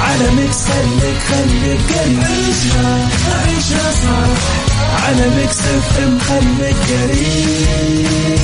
على 0.00 0.30
Mix 0.30 0.56
خليك 0.64 1.18
خليك 1.30 1.80
قريب 1.98 2.20
عيشها 2.20 3.08
عيشها 3.46 3.92
صح. 3.92 5.04
على 5.06 5.28
Mix 5.36 5.58
FM 5.60 6.18
خليك 6.18 6.76
قريب 6.90 8.38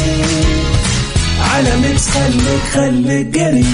على 1.54 1.76
Mix 1.76 2.08
خليك 2.08 2.62
خليك 2.74 3.38
قريب 3.38 3.66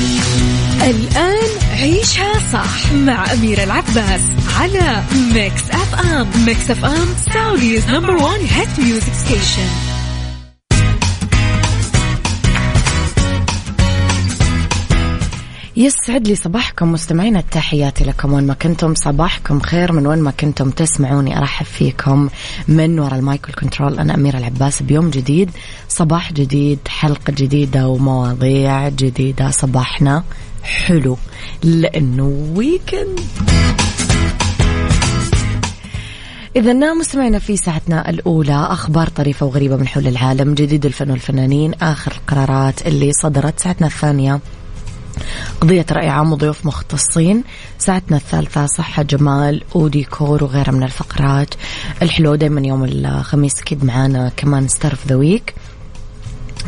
الآن 0.83 1.49
عيشها 1.73 2.33
صح 2.53 2.93
مع 2.93 3.33
أميرة 3.33 3.65
العباس 3.65 4.21
على 4.61 5.03
Mix 5.35 5.63
FM. 5.71 6.29
Mix 6.47 6.71
FM 6.71 7.09
Saudi's 7.35 7.87
number 7.91 8.17
one 8.17 8.41
hit 8.51 8.69
music 8.79 9.13
station 9.27 9.69
يسعد 15.77 16.29
لي 16.29 16.35
صباحكم 16.35 16.93
مستمعين 16.93 17.37
التحياتي 17.37 18.05
لكم. 18.05 18.33
وين 18.33 18.47
ما 18.47 18.55
كنتم 18.55 18.95
صباحكم 18.95 19.61
خير 19.61 19.93
من 19.93 20.07
وين 20.07 20.19
ما 20.19 20.31
كنتم 20.31 20.71
تسمعوني 20.71 21.39
أرحب 21.39 21.67
فيكم 21.67 22.29
من 22.69 22.99
وراء 22.99 23.19
ال 23.19 23.25
mic 23.25 23.42
وال 23.42 23.53
control 23.53 23.99
أنا 23.99 24.15
أميرة 24.15 24.39
العباس 24.39 24.83
بيوم 24.83 25.11
جديد 25.11 25.51
صباح 25.89 26.33
جديد 26.33 26.79
حلقة 26.89 27.33
جديدة 27.33 27.89
ومواضيع 27.89 28.89
جديدة. 28.89 29.51
صباحنا 29.51 30.25
حلو 30.63 31.17
لأنه 31.63 32.53
weekend 32.57 33.21
إذا 36.57 36.95
مستمعينا 36.95 37.39
في 37.39 37.57
ساعتنا 37.57 38.11
الأولى 38.11 38.67
أخبار 38.71 39.09
طريفة 39.09 39.47
وغريبة 39.47 39.77
من 39.77 39.89
حول 39.89 40.07
العالم 40.07 40.55
جديد 40.55 40.87
الفن 40.87 41.11
والفنانين 41.11 41.75
آخر 41.75 42.13
القرارات 42.13 42.87
اللي 42.87 43.13
صدرت. 43.13 43.61
ساعتنا 43.61 43.87
الثانية 43.87 44.41
قضية 45.61 45.87
رأي 45.93 46.09
عام 46.09 46.33
وضيوف 46.33 46.67
مختصين 46.67 47.45
ساعتنا 47.79 48.17
الثالثة 48.17 48.67
صحة 48.67 49.03
جمال 49.03 49.63
وديكور 49.75 50.45
وغيرها 50.45 50.73
من 50.73 50.83
الفقرات. 50.83 51.55
الحلوة 52.03 52.37
دايما 52.37 52.61
يوم 52.61 52.85
الخميس 52.85 53.61
أكيد 53.61 53.85
معانا 53.85 54.33
كمان 54.37 54.69
star 54.69 54.94
of 54.94 55.07
the 55.07 55.15
week 55.15 55.55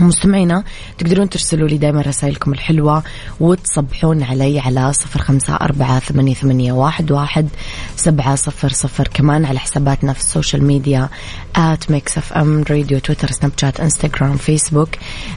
مستمعينا 0.01 0.64
تقدرون 0.98 1.28
ترسلوا 1.28 1.69
لي 1.69 1.78
دائما 1.78 2.01
رسائلكم 2.03 2.53
الحلوة 2.53 3.03
وتصبحون 3.41 4.23
علي 4.23 4.61
على 4.61 4.92
صفر 4.92 5.20
خمسة 5.20 5.55
أربعة 5.55 5.98
ثمانية, 5.98 6.34
ثمانية 6.34 6.73
واحد, 6.73 7.12
واحد 7.12 7.48
سبعة 7.97 8.34
صفر 8.34 8.69
صفر. 8.69 9.08
كمان 9.08 9.45
على 9.45 9.58
حساباتنا 9.58 10.12
في 10.12 10.20
ال 10.20 10.64
social 10.64 11.08
media 11.56 11.91
at 11.91 12.19
Mix 12.19 12.33
FM 12.33 12.64
Radio 12.70 12.98
تويتر 12.98 13.31
سناب 13.31 13.53
شات 13.61 13.81
انستغرام 13.81 14.36
فيسبوك 14.36 14.89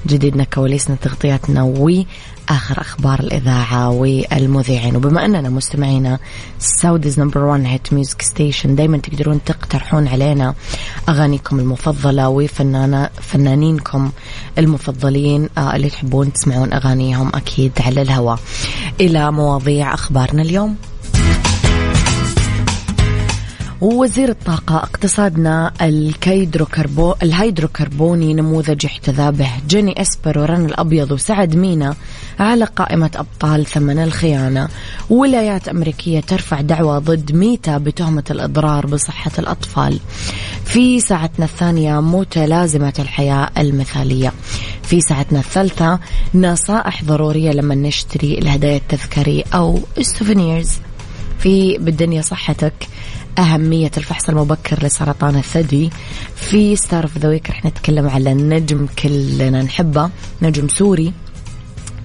جديدنا 0.08 0.44
كواليسنا 0.44 0.96
تغطياتنا 0.96 1.64
آخر 2.50 2.82
أخبار 2.82 3.20
الإذاعة 3.20 3.90
والمذيعين. 3.90 4.96
وبما 4.96 5.26
أننا 5.26 5.50
مستمعينا 5.50 6.20
Saudi's 6.60 7.20
number 7.20 7.44
1 7.44 7.66
hit 7.66 7.94
music 7.94 8.22
station 8.22 8.76
دايما 8.76 8.98
تقدرون 8.98 9.44
تقترحون 9.44 10.08
علينا 10.08 10.54
أغانيكم 11.10 11.60
المفضلة 11.60 12.30
وفنانا 12.30 13.10
فنانينكم 13.22 14.12
المفضلين 14.58 15.50
آه، 15.58 15.76
اللي 15.76 15.90
تحبون 15.90 16.34
تسمعون 16.34 16.74
أغانيهم 16.74 17.32
أكيد 17.36 17.72
على 17.80 18.02
الهواء. 18.02 18.40
إلى 19.02 19.32
مواضيع 19.32 19.94
أخبارنا 19.94 20.42
اليوم. 20.42 20.76
ووزير 23.82 24.30
الطاقة 24.30 24.78
اقتصادنا 24.78 25.72
الكيدروكربو 25.82 27.16
الهيدروكربوني 27.24 28.34
نموذج 28.34 28.86
يحتذى 28.86 29.32
به 29.32 29.50
جيني 29.68 30.02
إسبر 30.02 30.40
ورن 30.40 30.66
الأبيض 30.66 31.12
وسعد 31.12 31.56
مينا 31.56 31.96
على 32.40 32.66
قائمة 32.66 33.12
أبطال 33.16 33.66
ثمن 33.66 34.00
الخيانة. 34.00 34.70
ولايات 35.10 35.68
أمريكية 35.68 36.20
ترفع 36.20 36.62
دعوى 36.62 37.00
ضد 37.00 37.32
ميتا 37.32 37.78
بتهمة 37.78 38.24
الإضرار 38.32 38.86
بصحة 38.86 39.32
الأطفال. 39.40 40.00
في 40.66 41.00
ساعتنا 41.00 41.46
الثانية 41.46 42.02
متلازمة 42.02 42.94
الحياة 43.00 43.50
المثالية. 43.58 44.34
في 44.84 45.02
ساعتنا 45.02 45.40
الثالثة 45.40 46.00
نصائح 46.36 47.04
ضرورية 47.04 47.52
لما 47.52 47.76
نشتري 47.76 48.38
الهدايا 48.38 48.78
التذكارية 48.78 49.44
أو 49.54 49.80
ال 49.98 50.04
souvenirs. 50.04 50.72
في 51.40 51.78
بالدنيا 51.78 52.22
صحتك. 52.22 52.74
أهمية 53.40 53.92
الفحص 53.98 54.30
المبكر 54.30 54.86
لسرطان 54.86 55.36
الثدي. 55.36 55.90
في 56.36 56.76
star 56.76 57.04
of 57.04 57.18
the 57.18 57.30
week 57.30 57.50
رح 57.50 57.66
نتكلم 57.66 58.10
على 58.10 58.34
نجم 58.34 58.88
كلنا 59.04 59.62
نحبه 59.62 60.10
نجم 60.42 60.68
سوري 60.68 61.14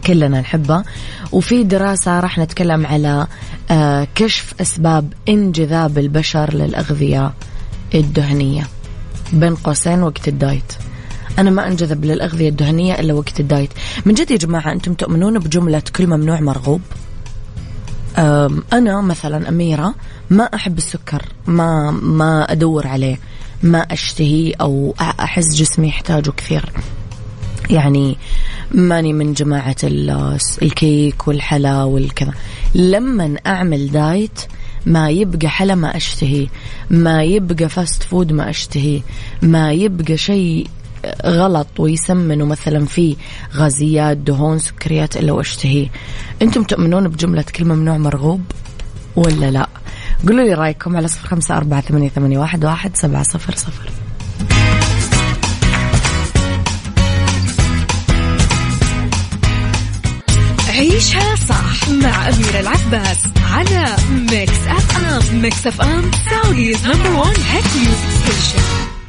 كلنا 0.07 0.41
نحبه. 0.41 0.85
وفي 1.33 1.65
دراسة 1.65 2.21
راح 2.21 2.39
نتكلم 2.39 2.87
على 2.87 3.27
آه، 3.71 4.07
كشف 4.15 4.55
أسباب 4.61 5.13
انجذاب 5.29 5.99
البشر 5.99 6.55
للأغذية 6.55 7.33
الدهنية. 7.95 8.67
بين 9.33 9.55
قوسين 9.55 10.03
وقت 10.03 10.29
ال 10.29 10.36
diet. 10.36 10.73
أنا 11.39 11.51
ما 11.51 11.69
أنجذب 11.69 12.05
للأغذية 12.05 12.49
الدهنية 12.49 12.95
إلا 13.01 13.15
وقت 13.15 13.41
ال 13.41 13.46
diet. 13.46 13.71
من 14.07 14.15
جد 14.15 14.31
يا 14.31 14.37
جماعة 14.37 14.73
أنتم 14.73 14.95
تؤمنون 14.95 15.39
بجملة 15.39 15.83
كل 15.97 16.07
ممنوع 16.07 16.41
مرغوب؟ 16.41 16.81
أنا 18.73 19.01
مثلا 19.01 19.49
أميرة 19.49 19.95
ما 20.31 20.45
أحب 20.45 20.79
السكر 20.79 21.23
ما 21.47 21.91
ما 21.91 22.53
أدور 22.53 22.87
عليه 22.87 23.19
ما 23.63 23.79
أشتهي 23.79 24.51
أو 24.51 24.95
أحس 25.01 25.55
جسمي 25.55 25.89
يحتاجه 25.89 26.31
كثير. 26.31 26.73
يعني 27.71 28.17
ماني 28.71 29.13
من 29.13 29.33
جماعة 29.33 29.77
الكيك 30.63 31.29
والحلا 31.29 31.85
والكذا. 31.85 32.33
لما 32.75 33.37
أعمل 33.47 33.91
diet 33.91 34.41
ما 34.87 35.11
يبقى 35.11 35.49
حلا 35.49 35.75
ما 35.75 35.97
أشتهي 35.97 36.47
ما 36.91 37.23
يبقى 37.23 37.69
fast 37.69 38.03
food 38.03 38.33
ما 38.33 38.51
أشتهي 38.51 39.03
ما 39.43 39.73
يبقى 39.73 40.17
شيء 40.17 40.67
غلط 41.27 41.67
ويسمنوا 41.79 42.47
مثلا 42.47 42.87
في 42.87 43.17
غازيات 43.55 44.17
دهون 44.17 44.59
سكريات 44.59 45.17
إلا 45.17 45.33
واشتهيه 45.33 45.89
أنتم 46.43 46.63
تؤمنون 46.63 47.09
بجملة 47.09 47.45
كل 47.57 47.65
ممنوع 47.65 47.99
مرغوب 47.99 48.43
ولا 49.17 49.51
لا؟ 49.51 49.69
قولوا 50.27 50.45
لي 50.45 50.55
رأيكم 50.55 50.97
على 50.97 51.09
صفر 51.09 51.29
خمسة 51.29 51.57
أربعة 51.57 51.81
ثمانية, 51.81 52.09
ثمانية 52.09 52.39
واحد, 52.39 52.65
واحد 52.65 52.97
سبعة 52.97 53.23
صفر 53.23 53.55
صفر. 53.57 53.91
عيشها 60.69 61.37
صح 61.49 61.89
مع 61.89 62.29
أميرة 62.29 62.61
العباس 62.61 63.19
على 63.53 63.97
Mix 64.31 64.67
FM 64.67 65.43
Mix 65.43 65.67
FM 65.67 66.11
Saudi's 66.31 66.87
number 66.87 67.11
one 67.11 67.35
hit 67.51 67.65
music 67.77 68.11
station 68.25 69.02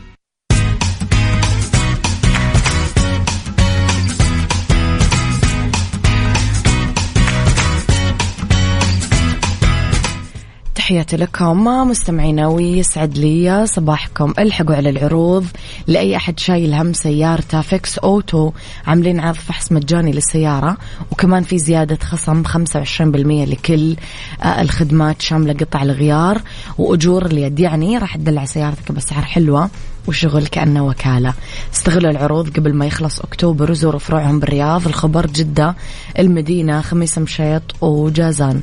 تحياتي 10.84 11.18
لكم. 11.18 11.64
مستمعينا 11.90 12.47
ويسعد 12.47 13.18
لي 13.18 13.66
صباحكم. 13.68 14.34
ألحقوا 14.40 14.76
على 14.76 14.90
العروض. 14.90 15.46
لأي 15.88 16.16
أحد 16.16 16.40
شايل 16.40 16.74
هم 16.74 16.94
سيارته 16.94 17.62
فيكس 17.62 17.97
أوتو. 17.97 18.52
عاملين 18.88 19.20
عرض 19.20 19.35
فحص 19.35 19.72
مجاني 19.72 20.12
للسيارة. 20.12 20.78
وكمان 21.12 21.44
في 21.44 21.58
زيادة 21.58 21.97
خصم 22.02 22.44
25% 22.44 23.46
لكل 23.46 23.96
آه، 24.44 24.62
الخدمات 24.62 25.22
شاملة 25.22 25.53
قطع 25.53 25.84
الغيار. 25.84 26.41
وأجور 26.78 27.26
اليد. 27.26 27.59
يعني 27.59 27.97
راح 27.97 28.18
تدلع 28.18 28.46
سيارتك 28.46 28.91
بأسعار 28.91 29.24
حلوة 29.24 29.70
وشغل 30.08 30.47
كأنه 30.47 30.85
وكالة. 30.88 31.34
استغلوا 31.74 32.12
العروض 32.12 32.50
قبل 32.58 32.74
ما 32.74 32.85
يخلص 32.85 33.20
أكتوبر. 33.20 33.72
وزوروا 33.72 34.00
فروعهم 34.00 34.40
بالرياض. 34.40 34.88
الخبر 34.88 35.26
جدة 35.26 35.76
المدينة 36.20 36.82
خميس 36.82 37.18
مشيط 37.18 37.64
وجازان. 37.82 38.62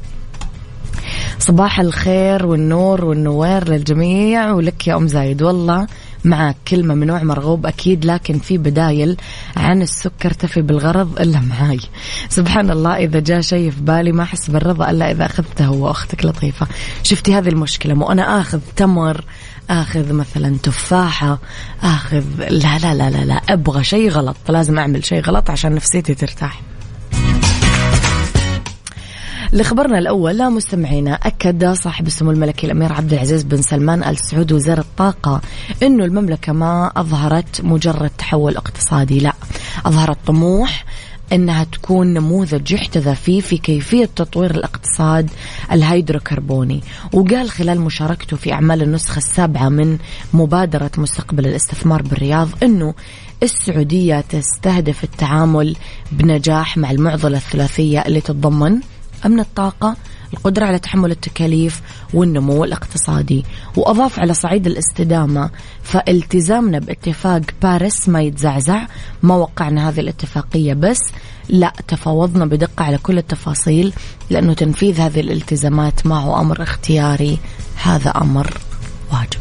صباح 1.39 1.81
الخير 1.81 2.47
والنور 2.47 3.05
والنوير 3.05 3.69
للجميع 3.69 4.53
ولك 4.53 4.89
يا 4.89 4.97
أم 4.97 5.09
زايد. 5.09 5.43
والله 5.43 5.87
مع 6.25 6.55
كل 6.69 6.83
ممنوع 6.87 7.23
مرغوب 7.23 7.67
أكيد 7.67 8.05
لكن 8.05 8.39
في 8.39 8.59
بدايل 8.59 9.17
عن 9.57 9.83
السكر 9.83 10.31
تفي 10.31 10.63
بالغرض 10.63 11.21
إلا 11.21 11.41
معاي. 11.41 11.81
سبحان 12.29 12.71
الله 12.71 12.97
إذا 12.97 13.21
جاء 13.21 13.41
شيء 13.41 13.71
في 13.71 13.81
بالي 13.81 14.13
ما 14.13 14.23
أحس 14.23 14.51
بالرضا 14.51 14.91
إلا 14.91 15.11
إذا 15.11 15.27
أخذته 15.27 15.65
هو 15.65 15.91
أختك 15.91 16.25
لطيفة. 16.25 16.67
شفتي 17.03 17.35
هذه 17.35 17.49
المشكلة 17.49 17.95
مو 17.95 18.13
أنا 18.13 18.41
آخذ 18.41 18.61
تمر 18.77 19.25
آخذ 19.71 20.13
مثلا 20.13 20.57
تفاحة 20.63 21.39
اخذ 21.83 22.25
لا 22.39 22.79
لا 22.79 22.95
لا 22.95 23.11
لا 23.11 23.25
لا 23.25 23.35
أبغى 23.35 23.85
شيء 23.85 24.11
غلط 24.11 24.37
لازم 24.49 24.79
أعمل 24.79 25.05
شيء 25.05 25.21
غلط 25.21 25.51
عشان 25.51 25.75
نفسيتي 25.75 26.15
ترتاح. 26.15 26.61
لخبرنا 29.53 29.99
الأول 29.99 30.51
مستمعينا 30.51 31.15
أكد 31.15 31.73
صاحب 31.73 32.07
السمو 32.07 32.31
الملكي 32.31 32.67
الأمير 32.67 32.93
عبد 32.93 33.13
العزيز 33.13 33.43
بن 33.43 33.63
سلمان 33.63 34.05
آل 34.05 34.17
سعود 34.19 34.53
وزير 34.53 34.79
الطاقة 34.79 35.41
أنه 35.83 36.05
المملكة 36.05 36.53
ما 36.53 36.93
أظهرت 36.97 37.61
مجرد 37.65 38.11
تحول 38.19 38.57
اقتصادي 38.57 39.21
لا. 39.21 39.33
أظهرت 39.87 40.19
طموح 40.27 40.85
إنها 41.33 41.65
تكون 41.65 42.15
نموذج 42.15 42.73
يحتذى 42.73 43.15
فيه 43.15 43.41
في 43.41 43.59
كيفية 43.59 44.09
تطوير 44.17 44.51
الاقتصاد 44.51 45.31
الهيدروكربوني. 45.73 46.81
وقال 47.13 47.51
خلال 47.51 47.81
مشاركته 47.81 48.37
في 48.37 48.53
أعمال 48.53 48.83
النسخة 48.83 49.19
السابعة 49.19 49.69
من 49.69 49.99
مبادرة 50.35 50.91
مستقبل 50.99 51.47
الاستثمار 51.47 52.03
بالرياض 52.03 52.49
إنه 52.63 52.95
السعودية 53.43 54.21
تستهدف 54.21 55.05
التعامل 55.05 55.77
بنجاح 56.13 56.77
مع 56.77 56.91
المعضلة 56.91 57.37
الثلاثية 57.37 58.01
اللي 58.01 58.21
تتضمن 58.21 58.81
أمن 59.27 59.41
الطاقة 59.41 59.97
القدرة 60.35 60.67
على 60.67 60.79
تحمل 60.79 61.11
التكاليف 61.11 61.81
والنمو 62.15 62.65
الاقتصادي. 62.65 63.45
وأضاف 63.77 64.21
على 64.21 64.35
صعيد 64.35 64.67
الاستدامة 64.67 65.51
فالتزامنا 65.83 66.79
باتفاق 66.79 67.43
باريس 67.63 68.09
ما 68.09 68.23
يتزعزع. 68.23 68.87
ما 69.23 69.35
وقعنا 69.35 69.89
هذه 69.89 70.01
الاتفاقية 70.01 70.75
بس 70.75 71.01
لا 71.49 71.73
تفاوضنا 71.89 72.47
بدقة 72.47 72.85
على 72.85 72.99
كل 72.99 73.19
التفاصيل 73.19 73.93
لأنه 74.31 74.55
تنفيذ 74.55 75.01
هذه 75.01 75.21
الالتزامات 75.21 76.07
ما 76.07 76.21
هو 76.21 76.41
أمر 76.41 76.63
اختياري. 76.63 77.39
هذا 77.83 78.11
أمر 78.11 78.59
واجب. 79.13 79.41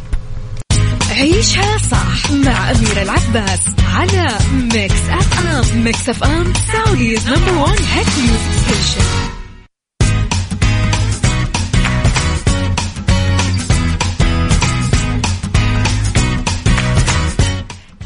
عيشها 1.11 1.77
صح 1.77 2.31
مع 2.31 2.71
أميرة 2.71 3.01
العباس 3.01 3.59
على 3.93 4.37
Mix 4.73 5.09
FM 5.09 5.83
Mix 5.83 6.09
FM 6.09 6.53
Saudi's 6.73 7.27
number 7.27 7.61
one 7.61 7.83
hit 7.93 8.07
music 8.19 8.51
station 8.65 9.38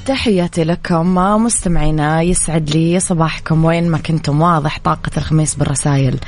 تحياتي 0.05 0.63
لكم. 0.63 1.15
مستمعينا 1.15 2.21
يسعد 2.21 2.69
لي 2.69 2.99
صباحكم. 2.99 3.65
وين 3.65 3.89
ما 3.89 3.97
كنتم 3.97 4.41
واضح 4.41 4.79
طاقة 4.83 5.11
الخميس 5.17 5.55
بالرسائل. 5.55 6.19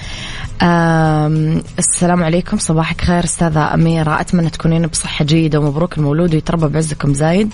السلام 1.80 2.24
عليكم. 2.24 2.58
صباحك 2.58 3.02
خير 3.02 3.24
أستاذة 3.24 3.74
أميرة. 3.74 4.22
أتمنى 4.22 4.50
تكونين 4.50 4.88
بصحة 4.88 5.26
جيدة 5.26 5.60
ومبروك 5.60 5.98
المولود 5.98 6.34
ويتربى 6.34 6.68
بعزكم 6.68 7.14
زايد. 7.14 7.54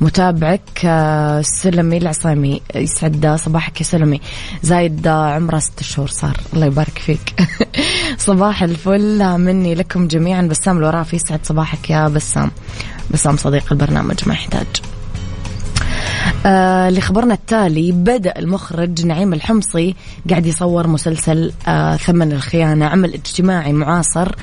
متابعك 0.00 0.80
آه، 0.84 1.42
سلمي 1.42 1.96
العصيمي 1.96 2.62
يسعد 2.74 3.36
صباحك 3.44 3.80
يا 3.80 3.84
سلمي. 3.86 4.20
زايد 4.62 5.08
عمره 5.08 5.58
ست 5.58 5.82
شهور 5.82 6.08
صار. 6.08 6.36
الله 6.54 6.66
يبارك 6.66 6.98
فيك. 6.98 7.34
صباح 8.28 8.62
الفل. 8.62 9.38
مني 9.38 9.74
لكم 9.74 10.08
جميعا. 10.08 10.42
بسام 10.42 10.78
الورافي 10.78 11.16
يسعد 11.16 11.40
صباحك 11.42 11.90
يا 11.90 12.08
بسام. 12.08 12.50
بسام 13.10 13.36
صديق 13.36 13.72
البرنامج 13.72 14.16
ما 14.26 14.34
يحتاج. 14.34 14.66
آه 16.46 16.90
لخبرنا 16.90 17.34
التالي 17.34 17.92
بدأ 17.92 18.38
المخرج 18.38 19.06
نعيم 19.06 19.32
الحمصي 19.32 19.94
قاعد 20.30 20.46
يصور 20.46 20.86
مسلسل 20.86 21.52
آه 21.68 21.96
ثمن 21.96 22.32
الخيانة 22.32 22.86
عمل 22.86 23.14
اجتماعي 23.14 23.72
معاصر 23.72 24.34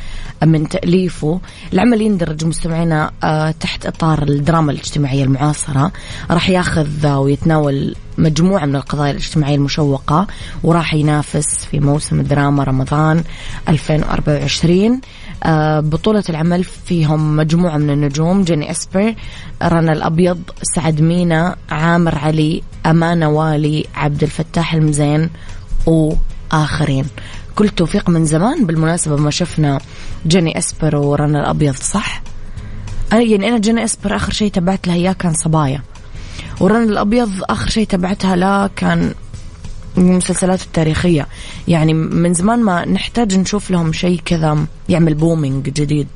من 0.44 0.70
تأليفه. 0.70 1.40
العمل 1.74 2.02
يندرج 2.02 2.46
مستمعينا 2.46 3.12
آه 3.24 3.52
تحت 3.52 3.86
إطار 3.86 4.24
الدراما 4.24 4.72
الاجتماعية 4.72 5.24
المعاصرة. 5.24 5.92
راح 6.32 6.50
ياخذ 6.50 7.08
ويتناول 7.08 7.96
مجموعة 8.18 8.66
من 8.66 8.76
القضايا 8.76 9.12
الاجتماعية 9.12 9.56
المشوقة 9.56 10.28
وراح 10.64 10.94
ينافس 10.94 11.66
في 11.72 11.80
موسم 11.80 12.20
الدراما 12.20 12.64
رمضان 12.64 13.24
2024 13.70 14.86
آه، 14.94 15.00
بطولة 15.80 16.24
العمل 16.30 16.64
فيهم 16.64 17.36
مجموعة 17.36 17.78
من 17.78 17.90
النجوم 17.90 18.44
جيني 18.44 18.72
إسبر 18.72 19.16
رنا 19.64 19.94
الأبيض 19.94 20.42
سعد 20.76 21.02
مينا 21.02 21.56
عامر 21.70 22.18
علي 22.18 22.64
أمانة 22.86 23.30
والي 23.30 23.86
عبد 23.96 24.24
الفتاح 24.24 24.74
المزين 24.74 25.30
وآخرين. 25.86 27.06
كل 27.56 27.70
توفيق 27.70 28.10
من 28.10 28.26
زمان. 28.26 28.66
بالمناسبة 28.66 29.16
ما 29.16 29.32
شفنا 29.32 29.80
جيني 30.28 30.58
إسبر 30.58 30.96
ورنا 30.96 31.40
الأبيض 31.40 31.76
صح؟ 31.76 32.22
أنا 33.14 33.22
يعني 33.22 33.50
أنا 33.50 33.58
جيني 33.58 33.84
إسبر 33.84 34.16
آخر 34.16 34.32
شيء 34.34 34.52
تبعت 34.52 34.88
لها 34.88 34.96
إياه 34.96 35.14
كان 35.14 35.34
صبايا. 35.34 35.82
ورنا 36.60 36.84
الأبيض 36.84 37.30
آخر 37.50 37.70
شيء 37.70 37.88
تبعتها 37.88 38.36
لا 38.36 38.70
كان 38.76 39.14
المسلسلات 39.98 40.62
التاريخية. 40.62 41.28
يعني 41.68 41.94
من 41.94 42.34
زمان 42.34 42.60
ما 42.64 42.86
نحتاج 42.86 43.38
نشوف 43.38 43.72
لهم 43.72 43.94
شيء 43.94 44.22
كذا 44.26 44.66
يعمل 44.90 45.14
booming 45.14 45.70
جديد. 45.70 46.08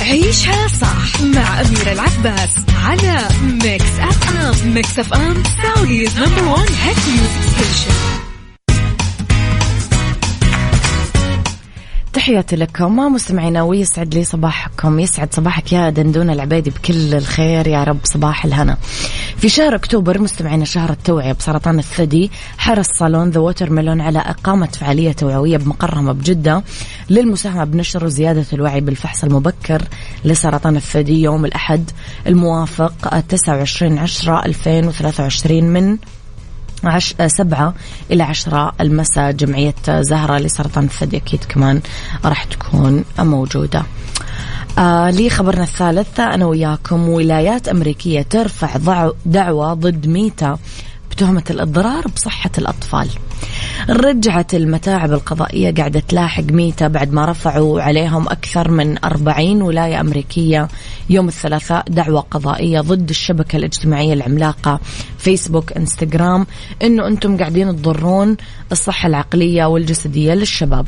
عيشها 0.00 0.68
صح 0.68 1.20
مع 1.20 1.60
أميرة 1.60 1.92
العباس 1.92 2.50
على 2.84 3.28
Mix 3.42 3.98
FM 4.00 4.74
Mix 4.74 4.98
FM 4.98 5.42
Saudi's 5.62 6.18
number 6.18 6.44
one 6.44 6.68
hit 6.82 6.96
music 7.08 7.42
station 7.56 8.23
تحياتي 12.24 12.56
لكم. 12.56 12.96
مستمعينا 12.96 13.62
ويسعد 13.62 14.14
لي 14.14 14.24
صباحكم. 14.24 14.98
يسعد 14.98 15.34
صباحك 15.34 15.72
يا 15.72 15.90
دندون 15.90 16.30
العبيدي 16.30 16.70
بكل 16.70 17.14
الخير. 17.14 17.66
يا 17.66 17.84
رب 17.84 17.98
صباح 18.04 18.44
الهنا. 18.44 18.76
في 19.36 19.48
شهر 19.48 19.74
أكتوبر 19.74 20.20
مستمعينا 20.20 20.64
شهر 20.64 20.90
التوعية 20.90 21.32
بسرطان 21.32 21.78
الثدي 21.78 22.30
حرص 22.58 22.88
صالون 22.88 23.30
The 23.30 23.40
Watermelon 23.40 24.00
على 24.00 24.18
إقامة 24.18 24.66
فعالية 24.66 25.12
توعوية 25.12 25.56
بمقرهم 25.56 26.12
بجدة 26.12 26.62
للمساهمة 27.10 27.64
بنشر 27.64 28.04
وزيادة 28.04 28.46
الوعي 28.52 28.80
بالفحص 28.80 29.24
المبكر 29.24 29.82
لسرطان 30.24 30.76
الثدي 30.76 31.22
يوم 31.22 31.44
الأحد 31.44 31.90
الموافق 32.26 33.20
29 33.28 33.98
10 33.98 34.44
2023 34.46 35.64
من 35.64 35.98
عش... 36.84 37.14
سبعة 37.26 37.74
إلى 38.10 38.22
عشرة. 38.22 38.72
المساء 38.80 39.32
جمعية 39.32 39.74
زهرة 39.88 40.38
لسرطان 40.38 40.84
الثدي 40.84 41.16
أكيد 41.16 41.44
كمان 41.44 41.80
راح 42.24 42.44
تكون 42.44 43.04
موجودة. 43.18 43.82
آه 44.78 45.10
لي 45.10 45.30
خبرنا 45.30 45.62
الثالث. 45.62 46.20
أنا 46.20 46.46
وياكم 46.46 47.08
ولايات 47.08 47.68
أمريكية 47.68 48.22
ترفع 48.22 49.10
دعوة 49.26 49.74
ضد 49.74 50.06
ميتا 50.06 50.58
بتهمة 51.10 51.44
الإضرار 51.50 52.08
بصحة 52.08 52.50
الأطفال. 52.58 53.08
رجعت 53.90 54.54
المتاعب 54.54 55.12
القضائية 55.12 55.74
قاعدة 55.74 56.00
تلاحق 56.00 56.42
ميتا 56.42 56.88
بعد 56.88 57.12
ما 57.12 57.24
رفعوا 57.24 57.80
عليهم 57.82 58.28
أكثر 58.28 58.70
من 58.70 59.04
40 59.04 59.62
ولاية 59.62 60.00
أمريكية. 60.00 60.68
يوم 61.10 61.28
الثلاثاء 61.28 61.84
دعوة 61.88 62.20
قضائية 62.20 62.80
ضد 62.80 63.10
الشبكة 63.10 63.56
الاجتماعية 63.56 64.12
العملاقة 64.12 64.80
فيسبوك 65.18 65.72
إنستغرام 65.72 66.46
إنه 66.82 67.06
أنتم 67.06 67.36
قاعدين 67.36 67.76
تضرون 67.76 68.36
الصحة 68.72 69.06
العقلية 69.06 69.64
والجسدية 69.64 70.34
للشباب. 70.34 70.86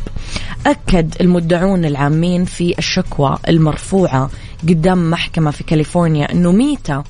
أكد 0.67 1.15
المدعون 1.21 1.85
العامين 1.85 2.45
في 2.45 2.75
الشكوى 2.79 3.39
المرفوعة 3.49 4.31
قدام 4.63 5.11
محكمة 5.11 5.51
في 5.51 5.65
كاليفورنيا 5.65 6.33
أنه 6.33 6.53
ميتا 6.53 7.05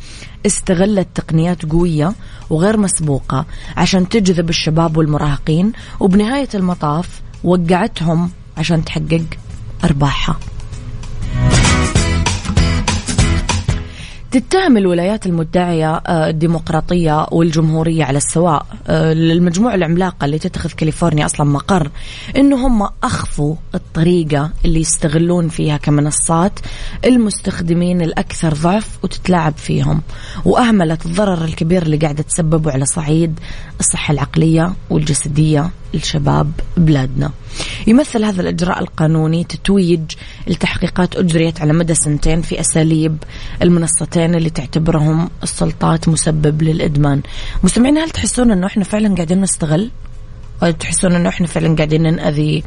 استغلت 0.47 1.09
تقنيات 1.15 1.67
قوية 1.67 2.13
وغير 2.51 2.77
مسبوقة 2.77 3.47
عشان 3.77 4.09
تجذب 4.09 4.49
الشباب 4.49 4.97
والمراهقين 4.97 5.73
وبنهاية 6.01 6.49
المطاف 6.55 7.21
وقعتهم 7.45 8.31
عشان 8.57 8.85
تحقق 8.85 9.25
أرباحها. 9.85 10.39
تتهم 14.41 14.77
الولايات 14.77 15.27
المدعية 15.27 15.95
آه، 15.97 16.31
الديمقراطية 16.31 17.27
والجمهورية 17.33 18.05
على 18.05 18.17
السواء. 18.17 18.67
آه، 18.89 19.13
للمجموعة 19.13 19.75
العملاقة 19.75 20.25
اللي 20.25 20.39
تتخذ 20.39 20.71
كاليفورنيا 20.73 21.25
أصلا 21.25 21.47
مقر 21.47 21.91
إنه 22.37 22.67
هم 22.67 22.89
أخفوا 23.03 23.55
الطريقة 23.75 24.51
اللي 24.65 24.81
يستغلون 24.81 25.49
فيها 25.49 25.77
كمنصات 25.77 26.53
المستخدمين 27.05 28.03
الأكثر 28.03 28.55
ضعف 28.55 28.99
وتتلاعب 29.03 29.55
فيهم. 29.57 30.03
وأهملت 30.45 31.07
الضرر 31.07 31.45
الكبير 31.45 31.83
اللي 31.83 31.97
قاعدة 31.97 32.23
تسببه 32.23 32.73
على 32.73 32.87
صعيد 32.87 33.41
الصحة 33.81 34.13
العقلية 34.13 34.73
والجسدية 34.91 35.71
لشباب 35.95 36.51
بلادنا. 36.77 37.31
يمثل 37.87 38.25
هذا 38.25 38.43
الإجراء 38.43 38.79
القانوني 38.79 39.45
تتويج 39.45 40.01
التحقيقات 40.49 41.17
أجريت 41.17 41.61
على 41.61 41.73
مدى 41.73 41.95
سنتين 41.95 42.43
في 42.43 42.61
أساليب 42.61 43.17
المنصتين 43.63 44.26
الشخصين 44.27 44.35
اللي 44.35 44.51
تعتبرهم 44.51 45.31
السلطات 45.43 46.09
مسبب 46.09 46.63
للإدمان. 46.63 47.23
مستمعين 47.63 47.99
هل 47.99 48.11
تحسون 48.11 48.51
أنه 48.51 48.67
إحنا 48.67 48.85
فعلا 48.85 49.15
قاعدين 49.15 49.41
نستغل؟ 49.41 49.91
تحسون 50.81 51.15
أنه 51.15 51.29
إحنا 51.29 51.47
فعلا 51.47 51.77
قاعدين 51.77 52.03
نأذي 52.17 52.65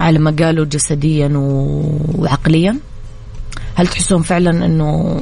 على 0.00 0.18
ما 0.18 0.30
قالوا 0.30 0.64
جسديا 0.64 1.30
وعقليا؟ 1.34 2.76
هل 3.74 3.86
تحسون 3.86 4.22
فعلا 4.22 4.50
أنه 4.66 5.20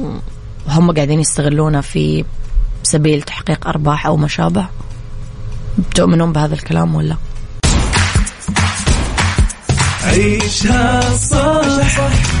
هم 0.67 0.91
قاعدين 0.91 1.19
يستغلونا 1.19 1.81
في 1.81 2.25
سبيل 2.83 3.21
تحقيق 3.21 3.67
أرباح 3.67 4.05
أو 4.05 4.17
ما 4.17 4.27
شابه 4.27 4.67
تؤمنون 5.95 6.31
بهذا 6.33 6.53
الكلام 6.53 6.95
ولا؟ 6.95 7.15
عيشها 10.03 11.15
صح. 11.17 12.40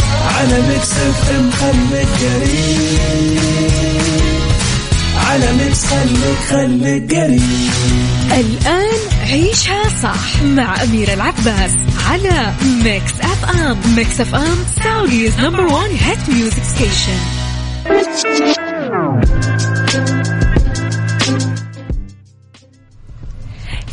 على 0.37 0.61
Mix 0.67 0.91
FM 0.91 1.51
خليك 1.51 2.07
قريب. 2.07 3.39
على 5.29 5.51
Mix 5.53 5.85
خليك 5.85 6.37
خليك 6.49 7.15
قريب. 7.15 7.41
الآن 8.31 8.99
عيشها 9.23 9.83
صح 10.03 10.41
مع 10.43 10.83
أميرة 10.83 11.13
العباس 11.13 11.71
على 12.09 12.53
Mix 12.83 13.11
FM. 13.21 13.77
Mix 13.95 14.21
FM 14.21 14.57
Saudi's 14.83 15.39
number 15.39 15.61
one 15.65 15.91
hit 15.99 16.29
music 16.29 16.63
station 16.63 17.17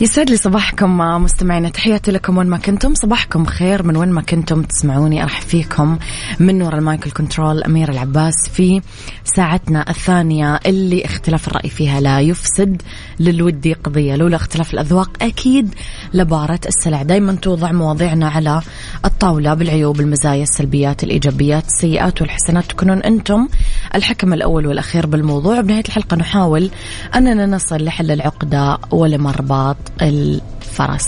يسعد 0.00 0.30
لي 0.30 0.36
صباحكم 0.36 0.98
مستمعينا. 0.98 1.68
تحياتي 1.68 2.10
لكم 2.10 2.38
وين 2.38 2.46
ما 2.46 2.58
كنتم. 2.58 2.94
صباحكم 2.94 3.44
خير 3.44 3.82
من 3.82 3.96
وين 3.96 4.08
ما 4.08 4.22
كنتم 4.22 4.62
تسمعوني. 4.62 5.22
أرحب 5.22 5.42
فيكم 5.42 5.98
من 6.40 6.62
وراء 6.62 6.78
ال 6.78 6.84
mic 6.84 7.00
وال 7.00 7.10
control 7.10 7.62
أميرة 7.64 7.88
العباس 7.88 8.34
في 8.52 8.80
ساعتنا 9.24 9.90
الثانية 9.90 10.60
اللي 10.66 11.04
اختلاف 11.04 11.48
الرأي 11.48 11.68
فيها 11.68 12.00
لا 12.00 12.20
يفسد 12.20 12.82
للود 13.20 13.72
قضية. 13.72 14.16
لولا 14.16 14.36
اختلاف 14.36 14.74
الأذواق 14.74 15.10
أكيد 15.22 15.74
لبارت 16.14 16.60
السلع. 16.66 17.02
دائما 17.02 17.32
توضع 17.32 17.72
مواضيعنا 17.72 18.28
على 18.28 18.60
الطاولة 19.04 19.54
بالعيوب 19.54 20.00
المزايا 20.00 20.42
السلبيات 20.42 21.04
الإيجابيات 21.04 21.66
السيئات 21.66 22.22
والحسنات. 22.22 22.64
تكونون 22.64 23.02
أنتم 23.02 23.48
الحكم 23.94 24.32
الأول 24.32 24.66
والأخير 24.66 25.06
بالموضوع. 25.06 25.60
بنهاية 25.60 25.84
الحلقة 25.88 26.16
نحاول 26.16 26.70
أننا 27.16 27.46
نصل 27.46 27.84
لحل 27.84 28.10
العقدة 28.10 28.78
ولمرباط 28.90 29.76
الفرس. 30.02 31.06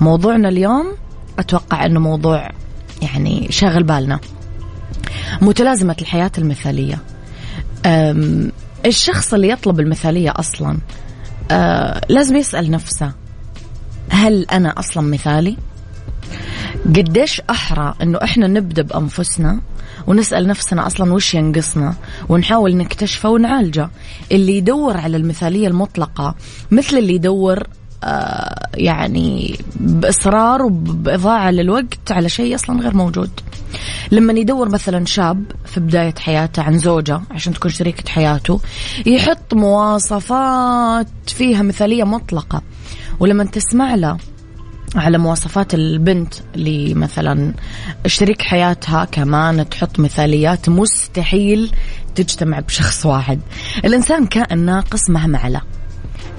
موضوعنا 0.00 0.48
اليوم 0.48 0.96
أتوقع 1.38 1.86
أنه 1.86 2.00
موضوع 2.00 2.50
يعني 3.02 3.46
شاغل 3.50 3.82
بالنا. 3.82 4.20
متلازمة 5.42 5.96
الحياة 6.00 6.32
المثالية. 6.38 6.98
الشخص 8.86 9.34
اللي 9.34 9.48
يطلب 9.48 9.80
المثالية 9.80 10.32
أصلا 10.36 10.78
أه، 11.50 12.00
لازم 12.08 12.36
يسأل 12.36 12.70
نفسه 12.70 13.12
هل 14.10 14.46
أنا 14.52 14.78
أصلا 14.78 15.08
مثالي؟ 15.08 15.56
قديش 16.86 17.42
أحرى 17.50 17.94
أنه 18.02 18.18
إحنا 18.22 18.46
نبدأ 18.46 18.82
بأنفسنا 18.82 19.60
ونسأل 20.06 20.46
نفسنا 20.46 20.86
أصلا 20.86 21.12
وش 21.12 21.34
ينقصنا 21.34 21.94
ونحاول 22.28 22.76
نكتشفه 22.76 23.28
ونعالجه. 23.28 23.90
اللي 24.32 24.56
يدور 24.56 24.96
على 24.96 25.16
المثالية 25.16 25.68
المطلقة 25.68 26.34
مثل 26.70 26.98
اللي 26.98 27.14
يدور 27.14 27.66
يعني 28.74 29.58
بإصرار 29.80 30.62
وبإضاعة 30.62 31.50
للوقت 31.50 32.12
على 32.12 32.28
شيء 32.28 32.54
أصلا 32.54 32.80
غير 32.80 32.94
موجود. 32.94 33.30
لما 34.10 34.32
يدور 34.32 34.68
مثلا 34.68 35.04
شاب 35.04 35.44
في 35.64 35.80
بداية 35.80 36.14
حياته 36.18 36.62
عن 36.62 36.78
زوجة 36.78 37.20
عشان 37.30 37.52
تكون 37.52 37.70
شريكة 37.70 38.10
حياته 38.10 38.60
يحط 39.06 39.54
مواصفات 39.54 41.08
فيها 41.26 41.62
مثالية 41.62 42.04
مطلقة. 42.04 42.62
ولما 43.20 43.44
تسمع 43.44 43.94
له 43.94 44.16
على 44.94 45.18
مواصفات 45.18 45.74
البنت 45.74 46.34
اللي 46.54 46.94
مثلا 46.94 47.54
شريك 48.06 48.42
حياتها 48.42 49.04
كمان 49.04 49.68
تحط 49.68 50.00
مثاليات 50.00 50.68
مستحيل 50.68 51.72
تجتمع 52.14 52.60
بشخص 52.60 53.06
واحد. 53.06 53.40
الإنسان 53.84 54.26
كائن 54.26 54.58
ناقص 54.58 55.10
مهما 55.10 55.38
علا 55.38 55.60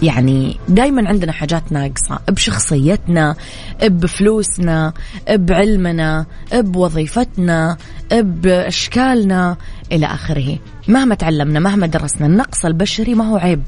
يعني 0.01 0.59
دايما 0.69 1.09
عندنا 1.09 1.31
حاجات 1.31 1.71
ناقصة 1.71 2.19
بشخصيتنا 2.29 3.35
بفلوسنا 3.83 4.93
بعلمنا 5.29 6.25
بوظيفتنا 6.53 7.77
بأشكالنا 8.11 9.57
إلى 9.91 10.05
آخره. 10.05 10.57
مهما 10.87 11.15
تعلمنا 11.15 11.59
مهما 11.59 11.87
درسنا 11.87 12.27
النقص 12.27 12.65
البشري 12.65 13.15
ما 13.15 13.29
هو 13.29 13.37
عيب 13.37 13.63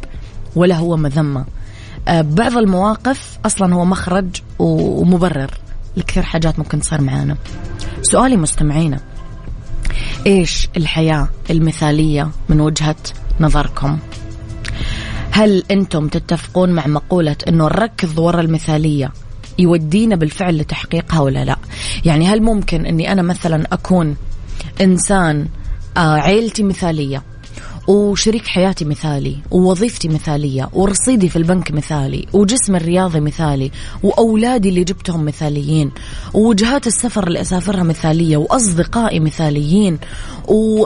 ولا 0.55 0.75
هو 0.75 0.97
مذمة. 0.97 1.45
أه، 2.07 2.21
بعض 2.21 2.57
المواقف 2.57 3.39
أصلا 3.45 3.73
هو 3.75 3.85
مخرج 3.85 4.41
ومبرر. 4.59 5.51
لكثير 5.97 6.23
حاجات 6.23 6.59
ممكن 6.59 6.79
تصير 6.79 7.01
معانا. 7.01 7.37
سؤالي 8.01 8.37
مستمعينا 8.37 8.99
إيش 10.25 10.69
الحياة 10.77 11.27
المثالية 11.49 12.29
من 12.49 12.61
وجهة 12.61 12.95
نظركم؟ 13.39 13.99
هل 15.31 15.63
أنتم 15.71 16.07
تتفقون 16.07 16.69
مع 16.69 16.87
مقولة 16.87 17.35
أنه 17.47 17.67
الركض 17.67 18.19
ورا 18.19 18.41
المثالية 18.41 19.11
يودينا 19.59 20.15
بالفعل 20.15 20.57
لتحقيقها 20.57 21.19
ولا 21.19 21.45
لا؟ 21.45 21.57
يعني 22.05 22.27
هل 22.27 22.41
ممكن 22.41 22.85
أني 22.85 23.11
أنا 23.11 23.21
مثلا 23.21 23.63
أكون 23.71 24.15
إنسان 24.81 25.47
آه، 25.97 26.15
عيلتي 26.15 26.63
مثالية 26.63 27.23
وشريك 27.89 28.47
حياتي 28.47 28.85
مثالي 28.85 29.37
ووظيفتي 29.51 30.07
مثالية 30.07 30.69
ورصيدي 30.73 31.29
في 31.29 31.35
البنك 31.35 31.71
مثالي 31.71 32.25
وجسمي 32.33 32.77
الرياضي 32.77 33.19
مثالي 33.19 33.71
وأولادي 34.03 34.69
اللي 34.69 34.83
جبتهم 34.83 35.25
مثاليين 35.25 35.91
ووجهات 36.33 36.87
السفر 36.87 37.27
اللي 37.27 37.41
أسافرها 37.41 37.83
مثالية 37.83 38.37
وأصدقائي 38.37 39.19
مثاليين 39.19 39.99
و 40.47 40.85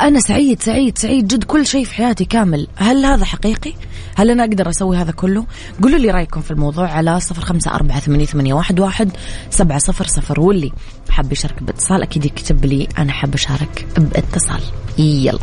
أنا 0.00 0.20
سعيد 0.20 0.62
سعيد 0.62 0.98
سعيد 0.98 1.28
جد 1.28 1.44
كل 1.44 1.66
شيء 1.66 1.84
في 1.84 1.94
حياتي 1.94 2.24
كامل. 2.24 2.66
هل 2.76 3.04
هذا 3.04 3.24
حقيقي؟ 3.24 3.72
هل 4.16 4.30
أنا 4.30 4.44
أقدر 4.44 4.70
أسوي 4.70 4.96
هذا 4.96 5.12
كله؟ 5.12 5.46
قولوا 5.82 5.98
لي 5.98 6.10
رأيكم 6.10 6.40
في 6.40 6.50
الموضوع 6.50 6.88
على 6.88 7.20
صفر 7.20 7.42
خمسة 7.42 7.74
أربعة 7.74 8.00
ثمانية, 8.00 8.24
ثمانية 8.24 8.54
واحد, 8.54 8.80
واحد 8.80 9.10
سبعة 9.50 9.78
صفر 9.78 10.06
صفر. 10.06 10.40
واللي 10.40 10.72
حاب 11.10 11.32
يشارك 11.32 11.62
باتصال 11.62 12.02
أكيد 12.02 12.24
يكتب 12.24 12.64
لي. 12.64 12.88
أنا 12.98 13.12
حاب 13.12 13.34
أشارك 13.34 13.86
باتصال. 13.96 14.60
يلا. 14.98 15.38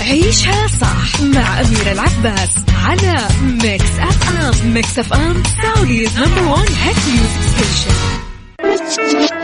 عيشها 0.00 0.66
صح 0.66 1.20
مع 1.20 1.60
أميرة 1.60 1.92
العباس 1.92 2.54
على 2.84 3.28
Mix 3.42 3.98
FM 3.98 4.74
Mix 4.74 4.98
FM 4.98 5.42
Saudi's 5.62 6.18
number 6.18 6.42
one 6.42 6.68
hit 6.82 6.96
music 7.08 7.42
station 8.90 9.41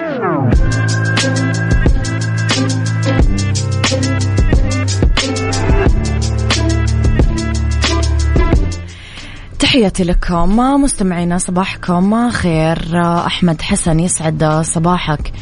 تحياتي 9.79 10.05
لكم. 10.05 10.57
مستمعينا 10.57 11.39
صباحكم 11.39 12.31
خير. 12.31 12.79
أحمد 13.27 13.63
حسن 13.63 14.01
يسعد 14.01 14.45
صباحك. 14.63 15.33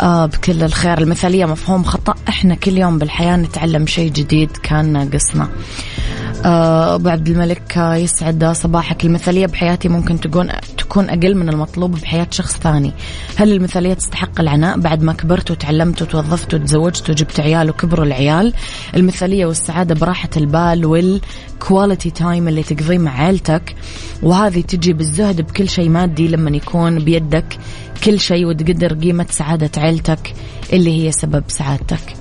آه، 0.00 0.26
بكل 0.26 0.62
الخير. 0.62 0.98
المثالية 0.98 1.46
مفهوم 1.46 1.84
خطأ. 1.84 2.14
إحنا 2.28 2.54
كل 2.54 2.78
يوم 2.78 2.98
بالحياة 2.98 3.36
نتعلم 3.36 3.86
شيء 3.86 4.12
جديد 4.12 4.50
كان 4.50 4.92
ناقصنا. 4.92 5.48
أه 6.44 7.00
عبد 7.06 7.28
الملك 7.28 7.76
يسعد 7.76 8.44
صباحك. 8.44 9.04
المثالية 9.04 9.46
بحياتي 9.46 9.88
ممكن 9.88 10.20
تكون 10.20 10.48
تكون 10.78 11.10
أقل 11.10 11.34
من 11.34 11.48
المطلوب 11.48 12.00
بحياة 12.00 12.26
شخص 12.30 12.56
ثاني. 12.56 12.92
هل 13.36 13.52
المثالية 13.52 13.94
تستحق 13.94 14.40
العناء 14.40 14.78
بعد 14.78 15.02
ما 15.02 15.12
كبرت 15.12 15.50
وتعلمت 15.50 16.02
وتوظفت 16.02 16.54
وتزوجت 16.54 17.10
وجبت 17.10 17.40
عيال 17.40 17.70
وكبروا 17.70 18.04
العيال؟ 18.04 18.54
المثالية 18.96 19.46
والسعادة 19.46 19.94
براحة 19.94 20.30
البال 20.36 20.86
وال 20.86 21.14
quality 21.14 22.10
time 22.10 22.48
اللي 22.48 22.62
تقضيه 22.62 22.98
مع 22.98 23.22
عيلتك. 23.22 23.74
وهذه 24.22 24.60
تجي 24.60 24.92
بالزهد 24.92 25.40
بكل 25.40 25.68
شيء 25.68 25.88
مادي 25.88 26.28
لما 26.28 26.50
يكون 26.50 26.98
بيدك 26.98 27.58
كل 28.04 28.20
شيء 28.20 28.46
وتقدر 28.46 28.94
قيمة 28.94 29.26
سعادة 29.30 29.70
عيلتك 29.76 30.34
اللي 30.72 31.06
هي 31.06 31.12
سبب 31.12 31.44
سعادتك. 31.48 32.16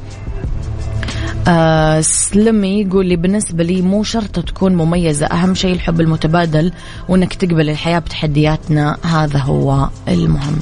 آه 1.47 2.01
سلمي 2.01 2.81
يقول 2.81 3.05
لي 3.05 3.15
بالنسبة 3.15 3.63
لي 3.63 3.81
مو 3.81 4.03
شرط 4.03 4.39
تكون 4.39 4.75
مميزة. 4.75 5.25
أهم 5.25 5.55
شيء 5.55 5.73
الحب 5.73 6.01
المتبادل 6.01 6.71
وأنك 7.09 7.33
تقبل 7.33 7.69
الحياة 7.69 7.99
بتحدياتنا. 7.99 8.97
هذا 9.03 9.39
هو 9.39 9.89
المهم. 10.07 10.59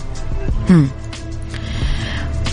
هم. 0.69 0.89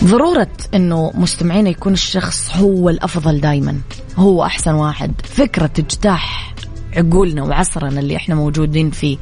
ضرورة 0.03 0.47
أنه 0.73 1.11
مستمعينا 1.15 1.69
يكون 1.69 1.93
الشخص 1.93 2.55
هو 2.55 2.89
الأفضل 2.89 3.41
دايما. 3.41 3.79
هو 4.17 4.43
أحسن 4.43 4.73
واحد. 4.73 5.11
فكرة 5.23 5.71
اجتاح 5.79 6.54
عقولنا 6.97 7.43
وعصرنا 7.43 7.99
اللي 7.99 8.15
إحنا 8.15 8.35
موجودين 8.35 8.91
فيه. 8.91 9.17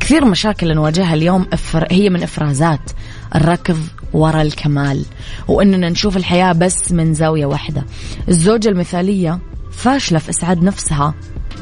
كثير 0.00 0.24
مشاكل 0.24 0.74
نواجهها 0.74 1.14
اليوم 1.14 1.46
هي 1.90 2.10
من 2.10 2.22
إفرازات 2.22 2.90
الركض 3.34 3.78
ورا 4.12 4.42
الكمال 4.42 5.04
وإننا 5.48 5.88
نشوف 5.88 6.16
الحياة 6.16 6.52
بس 6.52 6.92
من 6.92 7.14
زاوية 7.14 7.46
واحدة. 7.46 7.84
الزوجة 8.28 8.68
المثالية 8.68 9.38
فاشلة 9.72 10.18
في 10.18 10.30
إسعاد 10.30 10.62
نفسها 10.62 11.14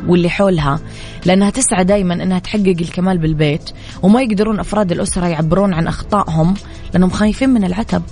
واللي 0.06 0.30
حولها 0.30 0.80
لأنها 1.24 1.50
تسعى 1.50 1.84
دائما 1.84 2.14
إنها 2.14 2.38
تحقق 2.38 2.76
الكمال 2.80 3.18
بالبيت 3.18 3.70
وما 4.02 4.22
يقدرون 4.22 4.60
أفراد 4.60 4.92
الأسرة 4.92 5.26
يعبرون 5.26 5.74
عن 5.74 5.86
أخطائهم 5.86 6.54
لأنهم 6.92 7.10
خايفين 7.10 7.50
من 7.50 7.64
العتب. 7.64 8.02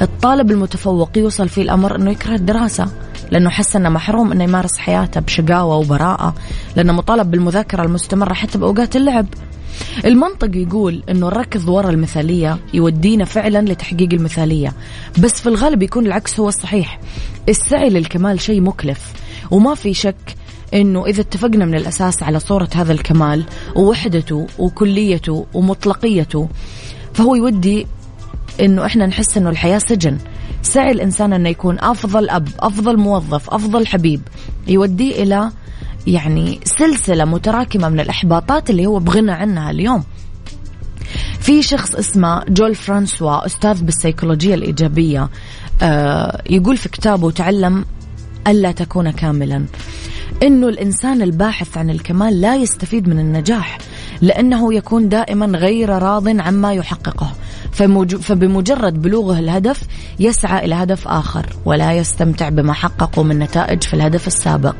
الطالب 0.00 0.50
المتفوق 0.50 1.18
يوصل 1.18 1.48
فيه 1.48 1.62
الأمر 1.62 1.96
إنه 1.96 2.10
يكره 2.10 2.34
الدراسة. 2.34 2.88
لأنه 3.30 3.50
حس 3.50 3.76
أنه 3.76 3.88
محروم 3.88 4.32
أنه 4.32 4.44
يمارس 4.44 4.78
حياته 4.78 5.20
بشقاوة 5.20 5.76
وبراءة 5.76 6.34
لأنه 6.76 6.92
مطالب 6.92 7.30
بالمذاكرة 7.30 7.82
المستمرة 7.82 8.34
حتى 8.34 8.58
بأوقات 8.58 8.96
اللعب. 8.96 9.26
المنطق 10.04 10.56
يقول 10.56 11.02
إنه 11.10 11.28
الركض 11.28 11.68
ورا 11.68 11.90
المثالية 11.90 12.58
يودينا 12.74 13.24
فعلا 13.24 13.72
لتحقيق 13.72 14.12
المثالية 14.12 14.72
بس 15.18 15.40
في 15.40 15.48
الغالب 15.48 15.82
يكون 15.82 16.06
العكس 16.06 16.40
هو 16.40 16.48
الصحيح. 16.48 17.00
السعي 17.48 17.88
للكمال 17.90 18.40
شيء 18.40 18.60
مكلف 18.60 19.12
وما 19.50 19.74
في 19.74 19.94
شك 19.94 20.36
إنه 20.74 21.06
إذا 21.06 21.20
اتفقنا 21.20 21.64
من 21.64 21.74
الأساس 21.74 22.22
على 22.22 22.40
صورة 22.40 22.68
هذا 22.74 22.92
الكمال 22.92 23.44
ووحدته 23.76 24.46
وكليته 24.58 25.46
ومطلقيته 25.54 26.48
فهو 27.14 27.34
يودي 27.34 27.86
إنه 28.60 28.86
إحنا 28.86 29.06
نحس 29.06 29.36
إنه 29.36 29.50
الحياة 29.50 29.78
سجن. 29.78 30.18
سعي 30.62 30.90
الإنسان 30.90 31.32
إنه 31.32 31.48
يكون 31.48 31.78
أفضل 31.80 32.30
أب 32.30 32.48
أفضل 32.60 32.96
موظف 32.96 33.50
أفضل 33.50 33.86
حبيب. 33.86 34.20
يوديه 34.68 35.22
إلى 35.22 35.50
يعني 36.06 36.60
سلسلة 36.64 37.24
متراكمة 37.24 37.88
من 37.88 38.00
الإحباطات 38.00 38.70
اللي 38.70 38.86
هو 38.86 38.98
بغنى 38.98 39.32
عنها 39.32 39.70
اليوم. 39.70 40.04
في 41.40 41.62
شخص 41.62 41.94
اسمه 41.94 42.44
جول 42.48 42.74
فرانسوا 42.74 43.46
أستاذ 43.46 43.82
بالسيكولوجية 43.82 44.54
الإيجابية. 44.54 45.28
آه 45.82 46.42
يقول 46.50 46.76
في 46.76 46.88
كتابه 46.88 47.30
تعلم 47.30 47.84
ألا 48.46 48.72
تكون 48.72 49.10
كاملا. 49.10 49.64
إنه 50.42 50.68
الإنسان 50.68 51.22
الباحث 51.22 51.78
عن 51.78 51.90
الكمال 51.90 52.40
لا 52.40 52.56
يستفيد 52.56 53.08
من 53.08 53.18
النجاح 53.18 53.78
لأنه 54.20 54.74
يكون 54.74 55.08
دائما 55.08 55.58
غير 55.58 55.88
راض 55.88 56.28
عما 56.28 56.72
يحققه. 56.72 57.32
فبمجرد 58.20 59.02
بلوغه 59.02 59.38
الهدف 59.38 59.82
يسعى 60.20 60.64
إلى 60.64 60.74
هدف 60.74 61.08
آخر 61.08 61.46
ولا 61.64 61.92
يستمتع 61.92 62.48
بما 62.48 62.72
حققه 62.72 63.22
من 63.22 63.38
نتائج 63.38 63.82
في 63.82 63.94
الهدف 63.94 64.26
السابق. 64.26 64.76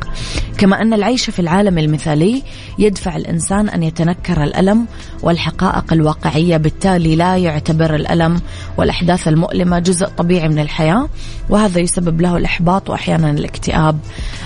كما 0.59 0.83
أن 0.83 0.93
العيش 0.95 1.31
في 1.31 1.39
العالم 1.39 1.79
المثالي 1.79 2.43
يدفع 2.79 3.17
الإنسان 3.17 3.69
أن 3.69 3.83
يتنكر 3.83 4.45
الألم 4.45 4.87
والحقائق 5.23 5.93
الواقعية 5.93 6.57
بالتالي 6.57 7.17
لا 7.17 7.37
يعتبر 7.37 7.95
الألم 7.95 8.41
والأحداث 8.77 9.29
المؤلمة 9.29 9.79
جزء 9.79 10.07
طبيعي 10.07 10.49
من 10.49 10.59
الحياة 10.59 11.09
وهذا 11.49 11.81
يسبب 11.81 12.21
له 12.21 12.37
الإحباط 12.37 12.91
وأحيانا 12.91 13.31
الاكتئاب. 13.31 13.99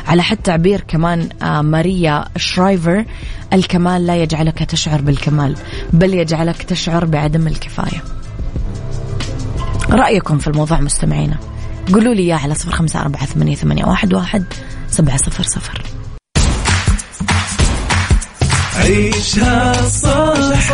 على 0.07 0.23
حد 0.23 0.37
تعبير 0.37 0.81
كمان 0.81 1.29
آه، 1.43 1.63
ماريا 1.63 2.25
شرايفر 2.37 3.05
الكمال 3.53 4.07
لا 4.07 4.17
يجعلك 4.23 4.59
تشعر 4.65 5.01
بالكمال 5.01 5.57
بل 5.93 6.15
يجعلك 6.15 6.63
تشعر 6.63 7.05
بعدم 7.05 7.47
الكفاية. 7.47 8.20
رأيكم 9.91 10.39
في 10.39 10.47
الموضوع 10.47 10.81
مستمعينا. 10.81 11.37
قولوا 11.93 12.15
لي 12.15 12.23
إياه 12.23 12.37
على 12.37 12.55
صفر 12.55 12.73
خمسة 12.73 13.01
أربعة 13.01 13.27
ثمانية, 13.27 13.55
ثمانية 13.57 13.85
واحد, 13.85 14.15
واحد 14.15 14.45
سبعة 14.91 15.17
صفر 15.17 15.43
صفر. 15.43 15.83
عيشها 18.77 19.89
صح 19.89 20.73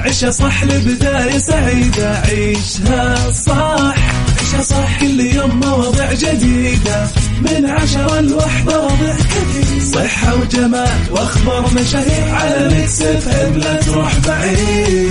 عيشها 0.00 0.30
صح 0.30 0.64
لبداية 0.64 1.38
سعيدة. 1.38 2.20
عيشها 2.20 3.30
صح 3.30 3.94
عيشها 4.38 4.62
صح 4.62 5.00
كل 5.00 5.20
يوم 5.20 5.60
مواضيع 5.60 6.12
جديدة. 6.12 7.08
من 7.40 7.66
عشرة 7.66 8.20
لوحدة 8.20 8.86
ربع 8.86 9.16
كثير. 9.16 9.80
صحة 9.80 10.34
وجمال 10.34 10.98
وأخبار 11.10 11.70
مشاهير 11.74 12.34
على 12.34 12.74
Mix 12.74 13.02
FM 13.02 13.56
لا 13.56 13.76
تروح 13.76 14.18
بعيد. 14.26 15.10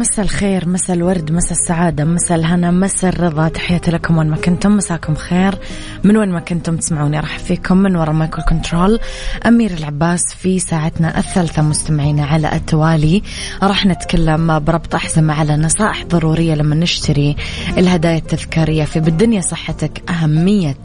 مسا 0.00 0.22
الخير 0.22 0.68
مسا 0.68 0.94
الورد 0.94 1.32
مسا 1.32 1.50
السعادة 1.50 2.04
مسا 2.04 2.34
الهنا 2.34 2.70
مسا 2.70 3.08
الرضا. 3.08 3.48
تحياتي 3.48 3.90
لكم 3.90 4.18
وين 4.18 4.28
ما 4.28 4.36
كنتم 4.36 4.76
مساكم 4.76 5.14
خير. 5.14 5.58
من 6.04 6.16
وين 6.16 6.28
ما 6.28 6.40
كنتم 6.40 6.76
تسمعوني 6.76 7.20
أرحب 7.20 7.38
فيكم 7.38 7.76
من 7.76 7.96
وراء 7.96 8.12
ال 8.12 8.17
mic 8.17 8.32
وال 8.32 8.42
control. 8.42 9.00
أميرة 9.46 9.70
العباس 9.70 10.20
في 10.38 10.58
ساعتنا 10.58 11.18
الثالثة 11.18 11.62
مستمعينا 11.62 12.24
على 12.24 12.52
التوالي. 12.52 13.22
راح 13.62 13.86
نتكلم 13.86 14.58
بربط 14.58 14.94
أحزمة 14.94 15.34
على 15.34 15.56
نصائح 15.56 16.04
ضرورية 16.04 16.54
لما 16.54 16.74
نشتري 16.74 17.36
الهدايا 17.78 18.18
التذكارية 18.18 18.84
في 18.84 19.00
بالدنيا 19.00 19.40
صحتك 19.40 20.10
أهمية 20.10 20.76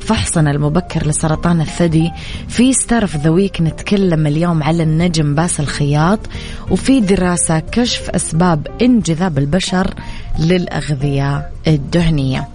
فحصنا 0.00 0.50
المبكر 0.50 1.06
لسرطان 1.06 1.60
الثدي. 1.60 2.10
في 2.48 2.72
star 2.72 3.01
of 3.01 3.16
the 3.16 3.30
week 3.30 3.60
نتكلم 3.60 4.26
اليوم 4.26 4.62
على 4.62 4.82
النجم 4.82 5.34
باسل 5.34 5.60
خياط 5.60 6.20
وفي 6.70 7.00
دراسة 7.00 7.58
كشف 7.58 8.10
أسباب 8.10 8.66
انجذاب 8.82 9.38
البشر 9.38 9.94
للأغذية 10.38 11.48
الدهنية. 11.66 12.48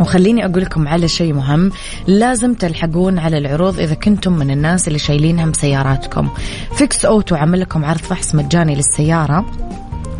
وخليني 0.00 0.44
أقول 0.44 0.62
لكم 0.62 0.88
على 0.88 1.08
شيء 1.08 1.32
مهم 1.32 1.72
لازم 2.06 2.54
تلحقون 2.54 3.18
على 3.18 3.38
العروض 3.38 3.80
إذا 3.80 3.94
كنتم 3.94 4.32
من 4.32 4.50
الناس 4.50 4.88
اللي 4.88 4.98
شايلينها 4.98 5.52
سياراتكم. 5.52 6.28
فيكس 6.76 7.04
أوتو 7.04 7.36
عمل 7.36 7.60
لكم 7.60 7.84
عرض 7.84 7.98
فحص 7.98 8.34
مجاني 8.34 8.74
للسيارة. 8.74 9.46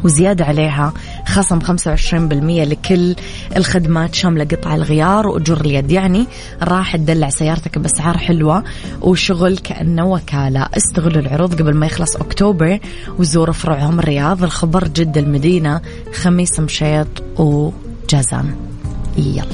وزيادة 0.05 0.45
عليها 0.45 0.93
خصم 1.27 1.61
25% 1.61 2.65
لكل 2.65 3.15
الخدمات 3.57 4.15
شاملة 4.15 4.45
قطع 4.45 4.75
الغيار 4.75 5.27
وأجور 5.27 5.61
اليد. 5.61 5.91
يعني 5.91 6.27
راح 6.63 6.97
تدلع 6.97 7.31
سيارتك 7.31 7.79
بأسعار 7.79 8.19
حلوة 8.19 8.65
وشغل 9.01 9.59
كأنه 9.59 10.07
وكالة. 10.07 10.69
استغلوا 10.77 11.23
العروض 11.23 11.55
قبل 11.55 11.75
ما 11.75 11.87
يخلص 11.87 12.17
أكتوبر 12.17 12.79
وزوروا 13.19 13.55
فروعهم 13.55 13.99
الرياض. 13.99 14.43
الخبر 14.43 14.89
جدة 14.89 15.21
المدينة 15.21 15.81
خميس 16.15 16.61
مشيط 16.61 17.09
وجازان. 17.39 18.57
يلا. 19.19 19.45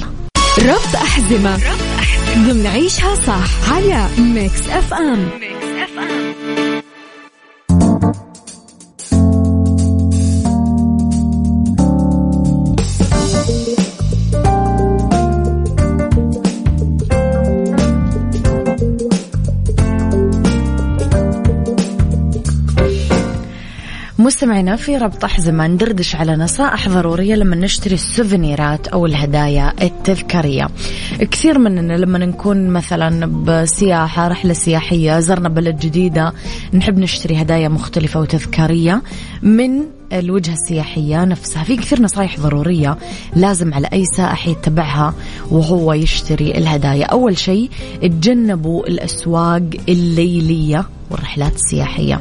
ربط 0.58 0.96
أحزمة. 0.96 1.54
ربط 1.54 1.98
أحزمة. 1.98 2.52
ضمن 2.52 2.66
عيشها 2.66 3.14
صح. 3.14 3.72
على 3.72 4.06
Mix 4.18 4.68
FM 4.68 5.49
مستمعينا 24.30 24.76
في 24.76 24.96
ربط 24.96 25.24
أحزمة 25.24 25.66
ندردش 25.66 26.16
على 26.16 26.36
نصائح 26.36 26.88
ضرورية 26.88 27.34
لما 27.34 27.56
نشتري 27.56 27.94
السوفينيرات 27.94 28.88
أو 28.88 29.06
الهدايا 29.06 29.72
التذكارية. 29.82 30.68
كثير 31.30 31.58
مننا 31.58 31.92
لما 31.92 32.18
نكون 32.18 32.68
مثلا 32.70 33.26
بسياحة 33.26 34.28
رحلة 34.28 34.52
سياحية 34.52 35.20
زرنا 35.20 35.48
بلد 35.48 35.78
جديدة 35.78 36.32
نحب 36.74 36.98
نشتري 36.98 37.42
هدايا 37.42 37.68
مختلفة 37.68 38.20
وتذكارية 38.20 39.02
من 39.42 39.82
الوجهة 40.12 40.52
السياحية 40.52 41.24
نفسها. 41.24 41.62
في 41.62 41.76
كثير 41.76 42.02
نصايح 42.02 42.40
ضرورية 42.40 42.98
لازم 43.36 43.74
على 43.74 43.88
أي 43.92 44.04
سائح 44.04 44.48
يتبعها 44.48 45.14
وهو 45.50 45.92
يشتري 45.92 46.50
الهدايا. 46.58 47.06
أول 47.06 47.38
شيء 47.38 47.70
تجنبوا 48.02 48.86
الأسواق 48.86 49.62
الليلية 49.88 50.86
والرحلات 51.10 51.54
السياحية. 51.54 52.20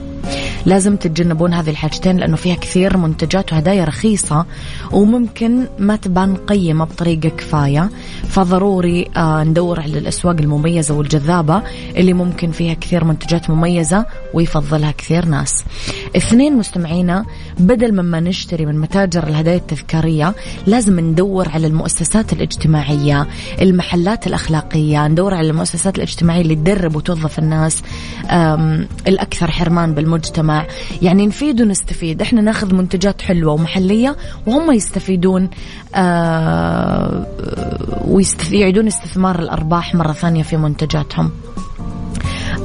لازم 0.65 0.95
تتجنبون 0.95 1.53
هذه 1.53 1.69
الحاجتين 1.69 2.17
لأنه 2.17 2.35
فيها 2.35 2.55
كثير 2.55 2.97
منتجات 2.97 3.53
وهدايا 3.53 3.85
رخيصة 3.85 4.45
وممكن 4.91 5.67
ما 5.79 5.95
تبان 5.95 6.35
قيمة 6.35 6.85
بطريقة 6.85 7.29
كفاية. 7.29 7.89
فضروري 8.29 9.07
آه 9.17 9.43
ندور 9.43 9.79
على 9.79 9.97
الأسواق 9.97 10.35
المميزة 10.39 10.95
والجذابة 10.95 11.61
اللي 11.97 12.13
ممكن 12.13 12.51
فيها 12.51 12.73
كثير 12.73 13.03
منتجات 13.03 13.49
مميزة 13.49 14.05
ويفضلها 14.33 14.91
كثير 14.91 15.25
ناس. 15.25 15.53
اثنين 16.17 16.57
مستمعينا 16.57 17.25
بدل 17.59 17.91
مما 17.91 18.19
نشتري 18.19 18.65
من 18.65 18.79
متاجر 18.79 19.27
الهدايا 19.27 19.57
التذكارية 19.57 20.35
لازم 20.67 20.99
ندور 20.99 21.49
على 21.49 21.67
المؤسسات 21.67 22.33
الاجتماعية 22.33 23.27
المحلات 23.61 24.27
الأخلاقية 24.27 25.07
ندور 25.07 25.33
على 25.33 25.49
المؤسسات 25.49 25.95
الاجتماعية 25.95 26.41
اللي 26.41 26.55
تدرب 26.55 26.95
وتوظف 26.95 27.39
الناس 27.39 27.83
الأكثر 29.07 29.51
حرمان 29.51 29.93
بالمجتمع. 29.93 30.65
يعني 31.01 31.27
نفيد 31.27 31.61
ونستفيد. 31.61 32.21
إحنا 32.21 32.41
ناخذ 32.41 32.75
منتجات 32.75 33.21
حلوة 33.21 33.53
ومحلية 33.53 34.15
وهم 34.47 34.71
يستفيدون 34.71 35.49
آه 35.95 37.25
ويعيدون 38.07 38.87
استثمار 38.87 39.39
الأرباح 39.39 39.95
مرة 39.95 40.13
ثانية 40.13 40.43
في 40.43 40.57
منتجاتهم. 40.57 41.31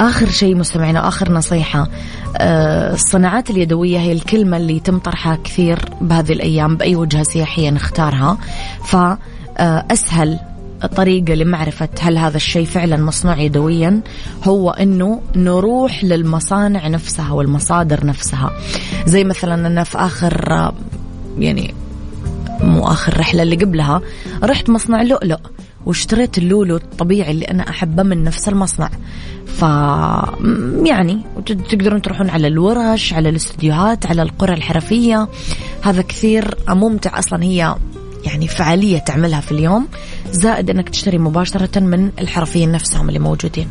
آخر 0.00 0.26
شيء 0.26 0.54
مستمعينا 0.54 1.08
آخر 1.08 1.32
نصيحة. 1.32 1.88
آه، 2.36 2.94
الصناعات 2.94 3.50
اليدوية 3.50 3.98
هي 3.98 4.12
الكلمة 4.12 4.56
اللي 4.56 4.80
تم 4.80 4.98
طرحها 4.98 5.38
كثير 5.44 5.78
بهذه 6.00 6.32
الأيام 6.32 6.76
بأي 6.76 6.96
وجهة 6.96 7.22
سياحية 7.22 7.70
نختارها. 7.70 8.38
فأسهل 8.84 10.38
طريقة 10.96 11.34
لمعرفة 11.34 11.88
هل 12.00 12.18
هذا 12.18 12.36
الشيء 12.36 12.66
فعلا 12.66 12.96
مصنوع 12.96 13.38
يدويا 13.38 14.00
هو 14.44 14.70
إنه 14.70 15.20
نروح 15.36 16.04
للمصانع 16.04 16.88
نفسها 16.88 17.32
والمصادر 17.32 18.06
نفسها. 18.06 18.50
زي 19.06 19.24
مثلا 19.24 19.66
أنا 19.66 19.84
في 19.84 19.98
آخر 19.98 20.72
يعني 21.38 21.74
مو 22.60 22.86
آخر 22.86 23.18
رحلة 23.18 23.42
اللي 23.42 23.56
قبلها 23.56 24.00
رحت 24.42 24.70
مصنع 24.70 25.02
لؤلؤ. 25.02 25.40
واشتريت 25.86 26.38
اللولو 26.38 26.76
الطبيعي 26.76 27.30
اللي 27.30 27.44
أنا 27.44 27.68
أحبه 27.68 28.02
من 28.02 28.24
نفس 28.24 28.48
المصنع. 28.48 28.90
ف 29.46 29.62
يعني 30.86 31.20
تقدرون 31.46 32.02
تروحون 32.02 32.30
على 32.30 32.46
الورش 32.46 33.12
على 33.12 33.28
الاستديوهات 33.28 34.06
على 34.06 34.22
القرى 34.22 34.54
الحرفية. 34.54 35.28
هذا 35.82 36.02
كثير 36.02 36.54
ممتع 36.68 37.18
أصلا 37.18 37.44
هي 37.44 37.76
يعني 38.24 38.48
فعالية 38.48 38.98
تعملها 38.98 39.40
في 39.40 39.52
اليوم. 39.52 39.88
زائد 40.30 40.70
إنك 40.70 40.88
تشتري 40.88 41.18
مباشرة 41.18 41.80
من 41.80 42.10
الحرفيين 42.20 42.72
نفسهم 42.72 43.08
اللي 43.08 43.18
موجودين. 43.20 43.68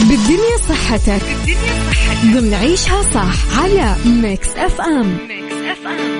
بالدنيا 0.00 0.56
صحتك. 0.68 1.22
بالدنيا 1.22 1.74
صحتك. 1.90 2.32
ضمن 2.34 2.54
عيشها 2.54 3.02
صح 3.02 3.58
على 3.58 3.96
Mix 4.22 4.48
FM 4.56 5.16
ميكس 5.28 5.54
اف 5.54 5.86
ام 5.86 6.11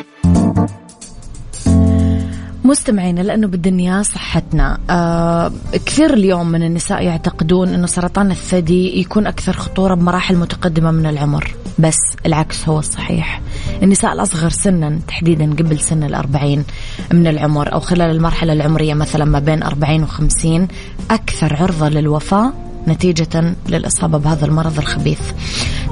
مستمعينا 2.65 3.21
لأنه 3.21 3.47
بالدنيا 3.47 4.03
صحتنا. 4.03 4.79
آه 4.91 5.53
كثير 5.87 6.15
اليوم 6.15 6.49
من 6.49 6.63
النساء 6.63 7.03
يعتقدون 7.03 7.69
أنه 7.69 7.87
سرطان 7.87 8.31
الثدي 8.31 9.01
يكون 9.01 9.27
أكثر 9.27 9.53
خطورة 9.53 9.95
بمراحل 9.95 10.37
متقدمة 10.37 10.91
من 10.91 11.07
العمر. 11.07 11.55
بس 11.79 12.01
العكس 12.27 12.69
هو 12.69 12.79
الصحيح. 12.79 13.41
النساء 13.83 14.13
الأصغر 14.13 14.51
سنا 14.51 14.99
تحديدا 15.09 15.51
قبل 15.51 15.81
سن 15.81 16.03
الأربعين 16.03 16.65
من 17.13 17.27
العمر 17.27 17.73
أو 17.73 17.81
خلال 17.81 18.11
المرحلة 18.11 18.53
العمرية 18.53 18.95
مثلا 18.95 19.25
ما 19.25 19.39
بين 19.39 19.63
أربعين 19.63 20.03
وخمسين 20.03 20.69
أكثر 21.11 21.57
عرضة 21.57 21.89
للوفاة 21.89 22.53
نتيجة 22.89 23.55
للإصابة 23.69 24.19
بهذا 24.19 24.47
المرض 24.47 24.79
الخبيث. 24.79 25.21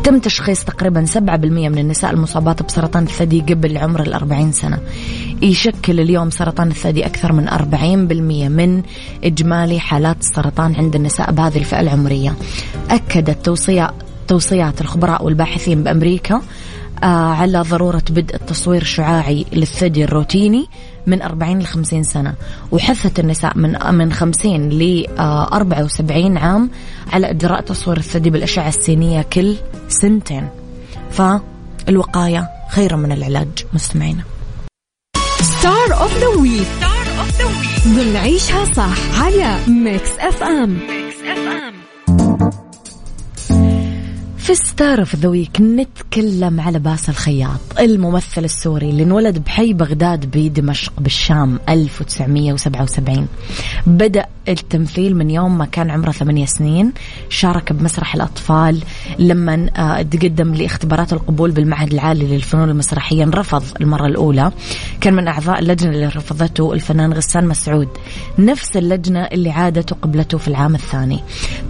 تم 0.04 0.18
تشخيص 0.18 0.64
تقريبا 0.64 1.06
7% 1.06 1.18
من 1.18 1.78
النساء 1.78 2.10
المصابات 2.10 2.62
بسرطان 2.62 3.02
الثدي 3.02 3.40
قبل 3.40 3.78
عمر 3.78 4.02
الأربعين 4.02 4.52
سنة. 4.52 4.78
يشكل 5.42 6.00
اليوم 6.00 6.30
سرطان 6.30 6.68
الثدي 6.70 7.06
أكثر 7.06 7.32
من 7.32 7.48
40% 7.48 8.48
من 8.48 8.82
إجمالي 9.24 9.80
حالات 9.80 10.20
السرطان 10.20 10.74
عند 10.74 10.94
النساء 10.94 11.32
بهذه 11.32 11.58
الفئة 11.58 11.80
العمرية. 11.80 12.34
أكدت 12.90 13.44
توصية 13.44 13.90
توصيات 14.28 14.80
الخبراء 14.80 15.24
والباحثين 15.24 15.82
بأمريكا 15.82 16.42
آه، 17.02 17.06
على 17.06 17.60
ضرورة 17.60 18.02
بدء 18.10 18.34
التصوير 18.34 18.82
الشعاعي 18.82 19.46
للثدي 19.52 20.04
الروتيني. 20.04 20.66
من 21.06 21.22
40 21.22 21.58
ل 21.58 21.66
50 21.66 22.02
سنة. 22.02 22.34
وحثت 22.70 23.20
النساء 23.20 23.58
من 23.58 23.94
من 23.94 24.12
50 24.12 24.70
ل 24.70 25.06
74 25.18 26.38
عام 26.38 26.70
على 27.12 27.30
إجراء 27.30 27.60
تصوير 27.60 27.96
الثدي 27.96 28.30
بالأشعة 28.30 28.68
السينية 28.68 29.22
كل 29.22 29.56
سنتين. 29.88 30.48
فالوقاية 31.10 32.48
خير 32.70 32.96
من 32.96 33.12
العلاج. 33.12 33.48
مستمعينا. 33.74 34.22
Star 35.40 36.00
of 36.00 36.18
the 36.18 36.26
Week 36.26 36.66
Star 36.76 37.18
of 37.18 37.38
the 37.38 37.44
Week 37.44 37.96
ضمن 37.96 38.16
عيشها 38.16 38.64
صح 38.64 39.22
على 39.22 39.56
Mix 39.68 40.10
FM 40.18 40.70
Mix 40.70 41.16
FM 41.24 41.59
في 44.50 44.56
Star 44.56 44.98
of 44.98 45.16
the 45.16 45.28
Week. 45.28 45.60
نتكلم 45.60 46.60
على 46.60 46.78
باسل 46.78 47.08
خياط. 47.08 47.60
الممثل 47.80 48.44
السوري 48.44 48.90
اللي 48.90 49.02
انولد 49.02 49.38
بحي 49.38 49.72
بغداد 49.72 50.36
بدمشق 50.36 50.92
بالشام 51.00 51.58
1977 51.68 53.28
بدأ 53.86 54.26
التمثيل 54.48 55.16
من 55.16 55.30
يوم 55.30 55.58
ما 55.58 55.64
كان 55.64 55.90
عمره 55.90 56.10
ثمانية 56.10 56.46
سنين. 56.46 56.92
شارك 57.28 57.72
بمسرح 57.72 58.14
الأطفال. 58.14 58.82
لما 59.18 59.70
آه، 59.76 60.02
تقدم 60.02 60.54
لإختبارات 60.54 61.12
القبول 61.12 61.50
بالمعهد 61.50 61.92
العالي 61.92 62.26
للفنون 62.26 62.70
المسرحية 62.70 63.24
رفض 63.24 63.62
المرة 63.80 64.06
الأولى. 64.06 64.52
كان 65.00 65.14
من 65.14 65.28
أعضاء 65.28 65.58
اللجنة 65.58 65.90
اللي 65.90 66.06
رفضته 66.06 66.72
الفنان 66.72 67.12
غسان 67.12 67.46
مسعود. 67.46 67.88
نفس 68.38 68.76
اللجنة 68.76 69.20
اللي 69.20 69.50
عادت 69.50 69.92
وقبلته 69.92 70.38
في 70.38 70.48
العام 70.48 70.74
الثاني. 70.74 71.20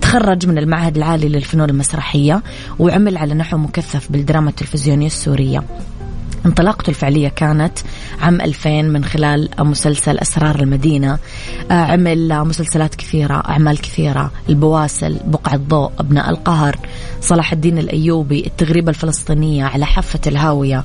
تخرج 0.00 0.46
من 0.46 0.58
المعهد 0.58 0.96
العالي 0.96 1.28
للفنون 1.28 1.70
المسرحية. 1.70 2.42
وعمل 2.78 3.16
على 3.16 3.34
نحو 3.34 3.56
مكثف 3.56 4.12
بالدراما 4.12 4.50
التلفزيونية 4.50 5.06
السورية. 5.06 5.64
انطلاقته 6.46 6.90
الفعلية 6.90 7.28
كانت 7.28 7.78
عام 8.20 8.40
2000 8.40 8.82
من 8.82 9.04
خلال 9.04 9.48
مسلسل 9.58 10.18
أسرار 10.18 10.60
المدينة. 10.60 11.18
آه، 11.70 11.74
عمل 11.74 12.44
مسلسلات 12.44 12.94
كثيرة 12.94 13.42
أعمال 13.48 13.78
كثيرة. 13.78 14.30
البواسل 14.48 15.18
بقعة 15.24 15.56
ضوء 15.56 15.90
أبناء 15.98 16.30
القهر 16.30 16.78
صلاح 17.20 17.52
الدين 17.52 17.78
الأيوبي 17.78 18.46
التغريبة 18.46 18.90
الفلسطينية 18.90 19.64
على 19.64 19.86
حافة 19.86 20.20
الهاوية. 20.26 20.84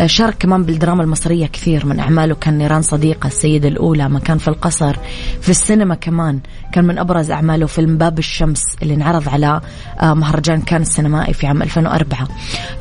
آه، 0.00 0.06
شارك 0.06 0.36
كمان 0.38 0.64
بالدراما 0.64 1.02
المصرية 1.02 1.46
كثير. 1.46 1.86
من 1.86 2.00
أعماله 2.00 2.34
كان 2.34 2.58
نيران 2.58 2.82
صديقة 2.82 3.26
السيدة 3.26 3.68
الأولى 3.68 4.08
مكان 4.08 4.38
في 4.38 4.48
القصر. 4.48 4.96
في 5.40 5.48
السينما 5.48 5.94
كمان 5.94 6.40
كان 6.72 6.84
من 6.84 6.98
أبرز 6.98 7.30
أعماله 7.30 7.66
فيلم 7.66 7.98
باب 7.98 8.18
الشمس 8.18 8.62
اللي 8.82 8.94
انعرض 8.94 9.28
على 9.28 9.60
آه، 10.00 10.14
مهرجان 10.14 10.60
كان 10.60 10.82
السينمائي 10.82 11.32
في 11.34 11.46
عام 11.46 11.62
2004 11.62 12.28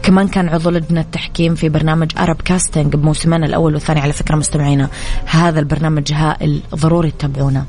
كمان 0.03 0.27
كان 0.27 0.49
عضو 0.49 0.69
لجنة 0.69 1.05
تحكيم 1.11 1.55
في 1.55 1.69
برنامج 1.69 1.98
Arab 2.17 2.41
Casting 2.41 2.95
بموسمين 2.95 3.43
الأول 3.43 3.73
والثاني 3.73 3.99
على 3.99 4.13
فكرة 4.13 4.35
مستمعينا. 4.35 4.89
هذا 5.25 5.59
البرنامج 5.59 6.13
هائل 6.13 6.61
ضروري 6.75 7.11
تتابعونه. 7.11 7.65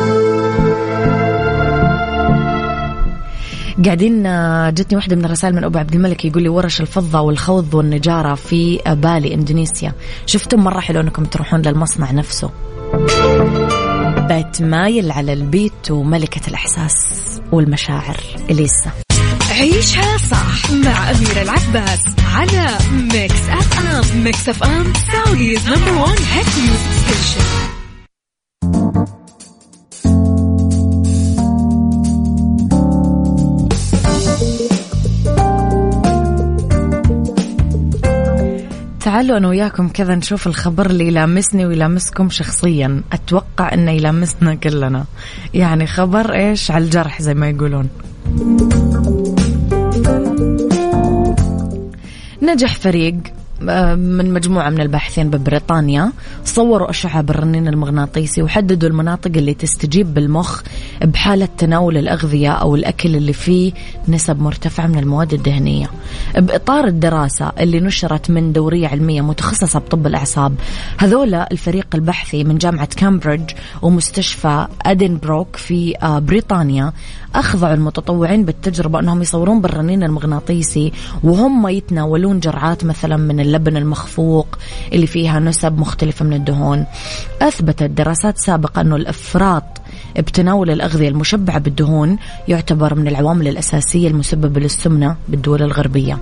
قاعدين 3.85 4.27
آه، 4.27 4.71
جتني 4.71 4.97
واحدة 4.97 5.17
من 5.17 5.25
الرسائل 5.25 5.55
من 5.55 5.65
أبو 5.65 5.79
عبد 5.79 5.95
الملك 5.95 6.25
يقول 6.25 6.43
لي 6.43 6.49
ورش 6.49 6.81
الفضة 6.81 7.21
والخوض 7.21 7.75
والنجارة 7.75 8.35
في 8.35 8.81
بالي 8.87 9.35
إندونيسيا. 9.35 9.93
شفتم 10.27 10.61
مرة 10.61 10.81
حلو 10.81 11.01
أنكم 11.01 11.25
تروحون 11.25 11.63
للمصنع 11.63 12.11
نفسه. 12.11 12.51
بيت 14.29 14.63
مايل 14.63 15.11
على 15.11 15.33
البيت 15.33 15.91
وملكة 15.91 16.49
الإحساس 16.49 16.97
والمشاعر. 17.53 18.17
إليسا. 18.51 18.91
عيشها 19.51 20.17
صح 20.19 20.71
مع 20.71 21.11
أميرة 21.11 21.43
العباس 21.43 22.01
على 22.35 22.79
Mix 23.13 23.49
FM 23.49 24.25
Mix 24.25 24.49
FM 24.49 24.93
Saudi's 25.13 25.69
number 25.69 26.03
one 26.03 26.19
hit 26.33 26.47
music 26.59 26.93
station 27.07 27.69
تعالوا 39.09 39.37
أنا 39.37 39.49
وياكم 39.49 39.89
كذا 39.89 40.15
نشوف 40.15 40.47
الخبر 40.47 40.87
اللي 40.87 41.07
يلامسني 41.07 41.67
ويلامسكم 41.67 42.31
شخصيا. 42.31 43.03
أتوقع 43.13 43.75
أنه 43.75 43.91
يلامسنا 43.91 44.55
كلنا. 44.55 45.05
يعني 45.55 45.87
خبر 45.87 46.35
إيش؟ 46.35 46.71
على 46.71 46.85
الجرح 46.85 47.23
زي 47.23 47.35
ما 47.35 47.49
يقولون. 47.49 47.89
نجح 52.43 52.75
فريق. 52.75 53.15
من 53.61 54.33
مجموعة 54.33 54.71
من 54.71 54.81
الباحثين 54.81 55.31
ببريطانيا 55.31 56.13
صوروا 56.45 56.91
أشعة 56.91 57.23
بالرنين 57.23 57.69
المغناطيسي 57.69 58.43
وحددوا 58.43 58.89
المناطق 58.89 59.31
اللي 59.37 59.55
تستجيب 59.55 60.15
بالمخ 60.15 60.63
بحالة 61.03 61.49
تناول 61.59 61.97
الأغذية 61.97 62.53
أو 62.53 62.75
الأكل 62.75 63.17
اللي 63.17 63.33
فيه 63.33 63.73
نسب 64.09 64.41
مرتفعة 64.41 64.87
من 64.87 64.99
المواد 64.99 65.35
الدهنية. 65.35 65.91
بإطار 66.39 66.85
الدراسة 66.85 67.53
اللي 67.61 67.81
نشرت 67.81 68.31
من 68.31 68.53
دورية 68.53 68.89
علمية 68.89 69.21
متخصصة 69.21 69.79
بطب 69.79 70.07
الأعصاب 70.07 70.55
هذولا 70.99 71.49
الفريق 71.53 71.87
البحثي 71.95 72.45
من 72.45 72.59
جامعة 72.59 72.89
كامبريدج 72.97 73.51
ومستشفى 73.83 74.67
أدنبروك 74.87 75.57
في 75.57 75.95
آه، 76.03 76.19
بريطانيا 76.19 76.93
أخضعوا 77.35 77.75
المتطوعين 77.75 78.45
بالتجربة 78.45 79.01
أنهم 79.01 79.23
يصورون 79.23 79.61
بالرنين 79.61 80.03
المغناطيسي 80.03 80.93
وهم 81.25 81.69
يتناولون 81.69 82.41
جرعات 82.41 82.85
مثلا 82.85 83.17
من 83.17 83.41
اللبن 83.49 83.77
المخفوق 83.77 84.59
اللي 84.93 85.07
فيها 85.07 85.41
نسب 85.41 85.79
مختلفة 85.79 86.25
من 86.25 86.33
الدهون. 86.33 86.87
أثبتت 87.43 87.83
دراسات 87.91 88.39
سابقة 88.39 88.81
أنه 88.81 88.97
الإفراط 88.97 89.65
بتناول 90.19 90.71
الأغذية 90.71 91.09
المشبعة 91.09 91.59
بالدهون 91.59 92.19
يعتبر 92.49 92.95
من 92.95 93.09
العوامل 93.09 93.49
الأساسية 93.49 94.09
المسببة 94.09 94.61
للسمنة 94.61 95.17
بالدول 95.29 95.63
الغربية. 95.63 96.19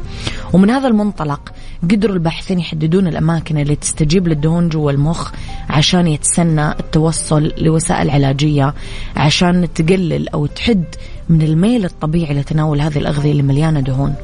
ومن 0.52 0.70
هذا 0.70 0.88
المنطلق 0.88 1.52
قدروا 1.82 2.14
الباحثين 2.14 2.58
يحددون 2.60 3.06
الأماكن 3.06 3.58
اللي 3.58 3.76
تستجيب 3.76 4.28
للدهون 4.28 4.68
جوا 4.68 4.90
المخ 4.90 5.32
عشان 5.70 6.06
يتسنى 6.06 6.70
التوصل 6.70 7.52
لوسائل 7.58 8.10
علاجية 8.10 8.74
عشان 9.16 9.68
تقلل 9.74 10.28
أو 10.28 10.46
تحد 10.46 10.84
من 11.28 11.42
الميل 11.42 11.84
الطبيعي 11.84 12.34
لتناول 12.34 12.80
هذه 12.80 12.98
الأغذية 12.98 13.32
اللي 13.32 13.42
مليانة 13.42 13.80
دهون. 13.80 14.14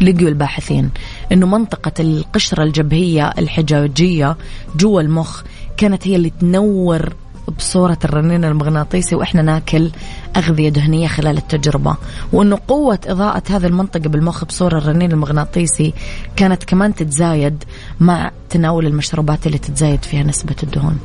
لقوا 0.00 0.28
الباحثين 0.28 0.90
إنه 1.32 1.46
منطقة 1.46 1.92
القشرة 2.00 2.62
الجبهية 2.62 3.32
الحجاجية 3.38 4.36
جوا 4.76 5.00
المخ 5.00 5.42
كانت 5.76 6.08
هي 6.08 6.16
اللي 6.16 6.30
تنور 6.30 7.14
بصورة 7.58 7.98
الرنين 8.04 8.44
المغناطيسي 8.44 9.14
وإحنا 9.14 9.42
ناكل 9.42 9.90
أغذية 10.36 10.68
دهنية 10.68 11.08
خلال 11.08 11.38
التجربة. 11.38 11.96
وأنه 12.32 12.58
قوة 12.68 12.98
إضاءة 13.06 13.42
هذه 13.50 13.66
المنطقة 13.66 14.08
بالمخ 14.08 14.44
بصورة 14.44 14.78
الرنين 14.78 15.12
المغناطيسي 15.12 15.94
كانت 16.36 16.64
كمان 16.64 16.94
تتزايد 16.94 17.64
مع 18.00 18.30
تناول 18.50 18.86
المشروبات 18.86 19.46
اللي 19.46 19.58
تتزايد 19.58 20.04
فيها 20.04 20.22
نسبة 20.22 20.56
الدهون. 20.62 20.98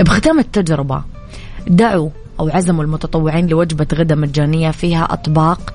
بختام 0.00 0.38
التجربة 0.38 1.02
دعوا 1.66 2.10
أو 2.40 2.48
عزموا 2.48 2.84
المتطوعين 2.84 3.46
لوجبة 3.46 3.86
غدا 3.94 4.14
مجانية 4.14 4.70
فيها 4.70 5.04
أطباق 5.04 5.74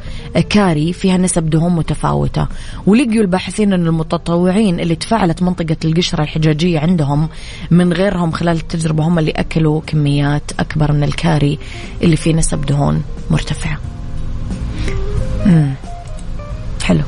كاري 0.50 0.94
فيها 0.94 1.18
نسب 1.18 1.50
دهون 1.50 1.76
متفاوتة. 1.76 2.48
ولقيوا 2.88 3.22
الباحثين 3.22 3.74
أن 3.74 3.88
المتطوعين 3.88 4.80
اللي 4.80 4.96
تفاعلت 4.96 5.44
منطقة 5.44 5.78
القشرة 5.86 6.24
الحجاجية 6.24 6.80
عندهم 6.80 7.30
من 7.72 7.94
غيرهم 7.94 8.32
خلال 8.32 8.58
التجربة 8.58 9.04
هم 9.04 9.20
اللي 9.20 9.32
أكلوا 9.32 9.82
كميات 9.88 10.52
أكبر 10.60 10.92
من 10.92 11.04
الكاري 11.04 11.60
اللي 12.04 12.16
فيه 12.16 12.34
نسب 12.34 12.66
دهون 12.66 13.04
مرتفعة. 13.30 13.78
مم. 15.46 15.74
حلو. 16.84 17.04